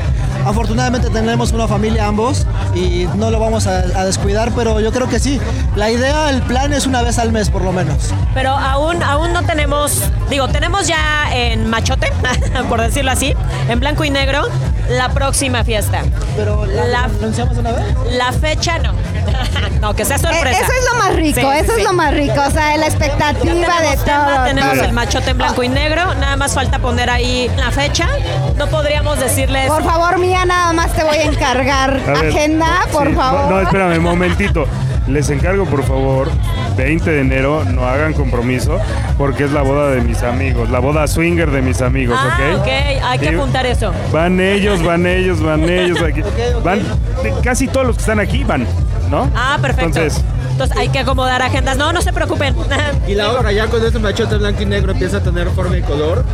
[0.44, 5.08] afortunadamente tenemos una familia ambos y no lo vamos a, a descuidar, pero yo creo
[5.08, 5.40] que sí.
[5.74, 8.12] La idea, el plan es una vez al mes por lo menos.
[8.34, 12.12] Pero aún, aún no tenemos, digo, tenemos ya en machote,
[12.68, 13.34] por decirlo así,
[13.68, 14.42] en blanco y negro,
[14.90, 16.02] la próxima fiesta.
[16.36, 17.84] Pero ¿la, La- anunciamos una vez?
[18.12, 18.92] La fecha no.
[19.80, 20.60] no, que sea Eh, sorpresa.
[20.60, 21.80] Eso es lo más rico, Sí, eso sí.
[21.80, 23.94] es lo más rico, o sea, la Ya expectativa de tenemos
[24.34, 24.44] todo.
[24.44, 28.08] tenemos el machote en blanco y negro, nada más falta poner ahí la fecha.
[28.56, 29.66] No podríamos decirles.
[29.68, 33.50] Por favor, mía, nada más te voy a encargar A ver, agenda, por sí, favor.
[33.50, 34.66] No, espérame, un momentito.
[35.08, 36.28] Les encargo, por favor,
[36.76, 38.80] 20 de enero, no hagan compromiso,
[39.16, 42.60] porque es la boda de mis amigos, la boda swinger de mis amigos, ah, ¿ok?
[42.60, 42.68] ok,
[43.04, 43.92] hay que apuntar eso.
[44.12, 46.22] Van ellos, van ellos, van ellos aquí.
[46.64, 46.80] Van,
[47.44, 48.66] casi todos los que están aquí van,
[49.08, 49.30] ¿no?
[49.36, 50.00] Ah, perfecto.
[50.00, 50.24] Entonces,
[50.56, 51.76] Entonces hay que acomodar agendas.
[51.76, 52.56] No, no se preocupen.
[53.06, 55.82] Y la obra ya con este machote blanco y negro empieza a tener forma y
[55.82, 56.24] color.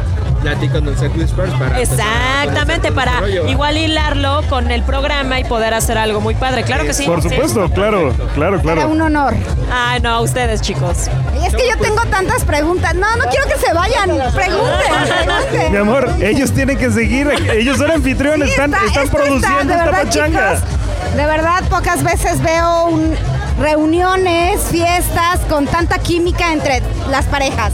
[0.43, 1.77] Platican con Sex Whispers para...
[1.77, 6.63] a Exactamente, para igual hilarlo con el programa y poder hacer algo muy padre.
[6.63, 7.05] Claro que sí.
[7.05, 7.29] por sí.
[7.31, 8.89] supuesto, claro, claro, Era claro.
[8.89, 9.35] un honor.
[9.73, 11.09] Ay, no, a ustedes, chicos.
[11.41, 12.95] Y es que yo tengo tantas preguntas.
[12.95, 14.09] No, no quiero que se vayan.
[14.33, 15.73] Pregunten, pregunten.
[15.73, 19.65] Mi amor, ellos tienen que seguir, ellos son anfitriones, Sí, están, está- están está, produciendo
[19.65, 20.55] de esta verdad, pachanga.
[20.57, 23.15] chicos, de verdad, pocas veces veo un-
[23.59, 27.73] reuniones, fiestas con tanta química entre las parejas.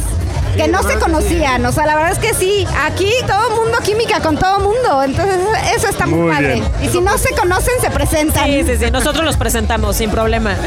[0.56, 4.18] Que no se conocían, o sea, la verdad es que sí, aquí todo mundo química
[4.18, 5.38] con todo mundo, entonces
[5.76, 6.54] eso está muy, Muy padre.
[6.54, 6.64] bien.
[6.82, 8.44] Y si no se conocen, se presentan.
[8.44, 8.90] Sí, sí, sí.
[8.90, 10.56] Nosotros los presentamos sin problema.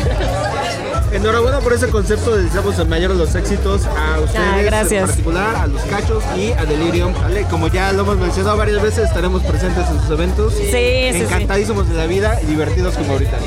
[1.11, 5.01] Enhorabuena por ese concepto, les deseamos el mayor de los éxitos a ustedes Ah, gracias.
[5.01, 7.13] en particular, a los cachos y a Delirium.
[7.21, 7.43] ¿vale?
[7.49, 10.53] Como ya lo hemos mencionado varias veces, estaremos presentes en sus eventos.
[10.53, 11.21] Sí, sí, sí.
[11.23, 13.37] Encantadísimos de la vida y divertidos como ahorita.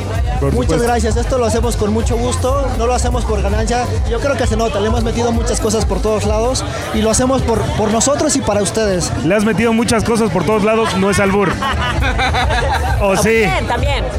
[0.41, 0.83] Por Muchas supuesto.
[0.85, 4.47] gracias, esto lo hacemos con mucho gusto, no lo hacemos por ganancia, yo creo que
[4.47, 6.63] se nota, le hemos metido muchas cosas por todos lados
[6.93, 9.11] y lo hacemos por, por nosotros y para ustedes.
[9.25, 11.51] Le has metido muchas cosas por todos lados, no es albur.
[13.01, 13.31] ¿O sí?
[13.31, 14.05] Bien, también.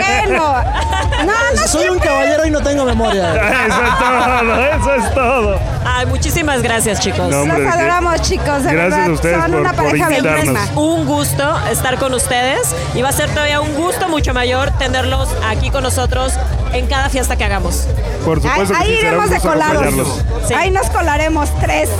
[0.00, 0.54] Bueno,
[1.26, 3.32] no, no Soy un caballero tengo memoria.
[3.66, 5.58] Eso es todo, eso es todo.
[5.84, 7.28] Ay, muchísimas gracias, chicos.
[7.30, 8.64] No, hombre, Los adoramos, chicos.
[8.64, 10.54] De Gracias verdad, a ustedes son por- una por pareja invitarnos.
[10.54, 10.80] bellísima.
[10.80, 15.28] Un gusto estar con ustedes y va a ser todavía un gusto mucho mayor tenerlos
[15.48, 16.34] aquí con nosotros
[16.72, 17.86] en cada fiesta que hagamos.
[18.24, 20.22] Por Ahí, supuesto que ahí sí, será un iremos de colados.
[20.46, 20.54] Sí.
[20.54, 21.88] Ahí nos colaremos tres.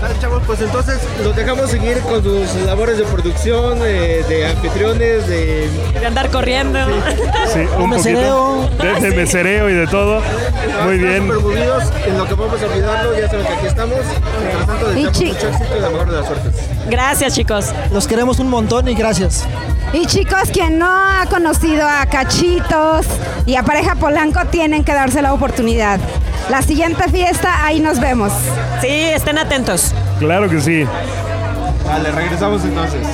[0.00, 5.26] Dale, chavos, pues entonces los dejamos seguir con sus labores de producción, de, de anfitriones,
[5.26, 5.70] de...
[5.98, 6.78] De andar corriendo.
[7.52, 8.68] Sí, un mesereo.
[8.68, 8.84] poquito.
[8.84, 10.20] De, de mesereo y de todo.
[10.84, 11.22] Muy bien.
[11.26, 13.98] súper movidos, en lo que vamos a olvidarlo, ya saben que aquí estamos.
[14.42, 16.54] Mientras tanto, deseamos mucho éxito y la mejor de las suertes.
[16.90, 17.66] Gracias, chicos.
[17.92, 19.44] Los queremos un montón y gracias.
[19.94, 23.06] Y chicos, quien no ha conocido a Cachitos
[23.46, 25.98] y a Pareja Polanco, tienen que darse la oportunidad.
[26.50, 28.32] La siguiente fiesta, ahí nos vemos.
[28.80, 29.92] Sí, estén atentos.
[30.20, 30.84] Claro que sí.
[31.84, 33.04] Vale, regresamos entonces.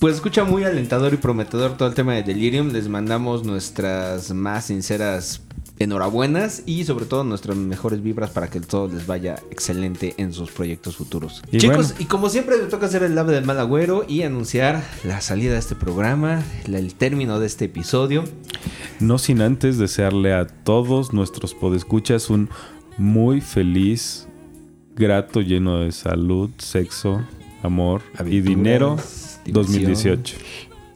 [0.00, 2.70] Pues escucha muy alentador y prometedor todo el tema de Delirium.
[2.72, 5.40] Les mandamos nuestras más sinceras
[5.78, 10.50] enhorabuenas y sobre todo nuestras mejores vibras para que todo les vaya excelente en sus
[10.50, 11.42] proyectos futuros.
[11.50, 11.94] Y Chicos, bueno.
[12.00, 15.52] y como siempre me toca hacer el lave del mal agüero y anunciar la salida
[15.52, 18.24] de este programa, el término de este episodio.
[19.00, 22.48] No sin antes desearle a todos nuestros podescuchas un
[22.98, 24.28] muy feliz,
[24.94, 27.22] grato, lleno de salud, sexo,
[27.62, 28.96] amor y dinero
[29.44, 29.52] diversión.
[29.54, 30.36] 2018.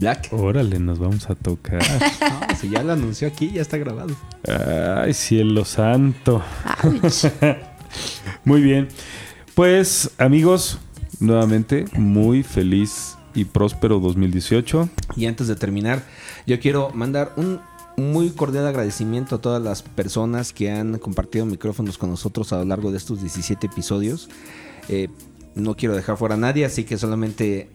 [0.00, 0.28] Black.
[0.32, 1.80] Órale, nos vamos a tocar.
[2.22, 4.14] Ah, si ya lo anunció aquí, ya está grabado.
[4.48, 6.42] Ay, cielo santo.
[6.82, 7.26] Ouch.
[8.44, 8.88] Muy bien.
[9.54, 10.78] Pues, amigos,
[11.22, 14.88] nuevamente, muy feliz y próspero 2018.
[15.16, 16.04] Y antes de terminar,
[16.46, 17.60] yo quiero mandar un
[17.96, 22.64] muy cordial agradecimiento a todas las personas que han compartido micrófonos con nosotros a lo
[22.64, 24.28] largo de estos 17 episodios.
[24.88, 25.08] Eh,
[25.54, 27.70] no quiero dejar fuera a nadie, así que solamente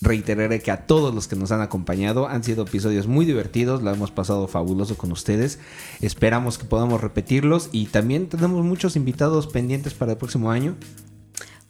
[0.00, 3.92] reiteraré que a todos los que nos han acompañado han sido episodios muy divertidos, la
[3.92, 5.60] hemos pasado fabuloso con ustedes.
[6.00, 10.74] Esperamos que podamos repetirlos y también tenemos muchos invitados pendientes para el próximo año.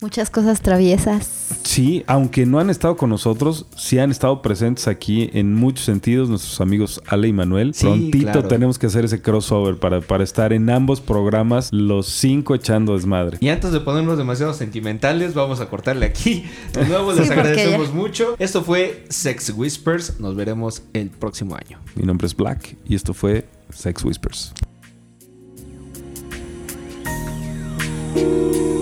[0.02, 1.28] Muchas cosas traviesas.
[1.62, 6.28] Sí, aunque no han estado con nosotros, sí han estado presentes aquí en muchos sentidos
[6.28, 7.72] nuestros amigos Ale y Manuel.
[7.72, 8.48] Sí, Prontito claro.
[8.48, 13.38] tenemos que hacer ese crossover para, para estar en ambos programas, los cinco echando desmadre.
[13.40, 16.44] Y antes de ponernos demasiado sentimentales, vamos a cortarle aquí.
[16.72, 18.34] De nuevo les Sí, porque agradecemos ya- mucho.
[18.40, 20.18] Esto fue Sex Whispers.
[20.18, 21.78] Nos veremos el próximo año.
[21.94, 24.52] Mi nombre es Black y esto fue Sex Whispers.
[28.14, 28.81] Thank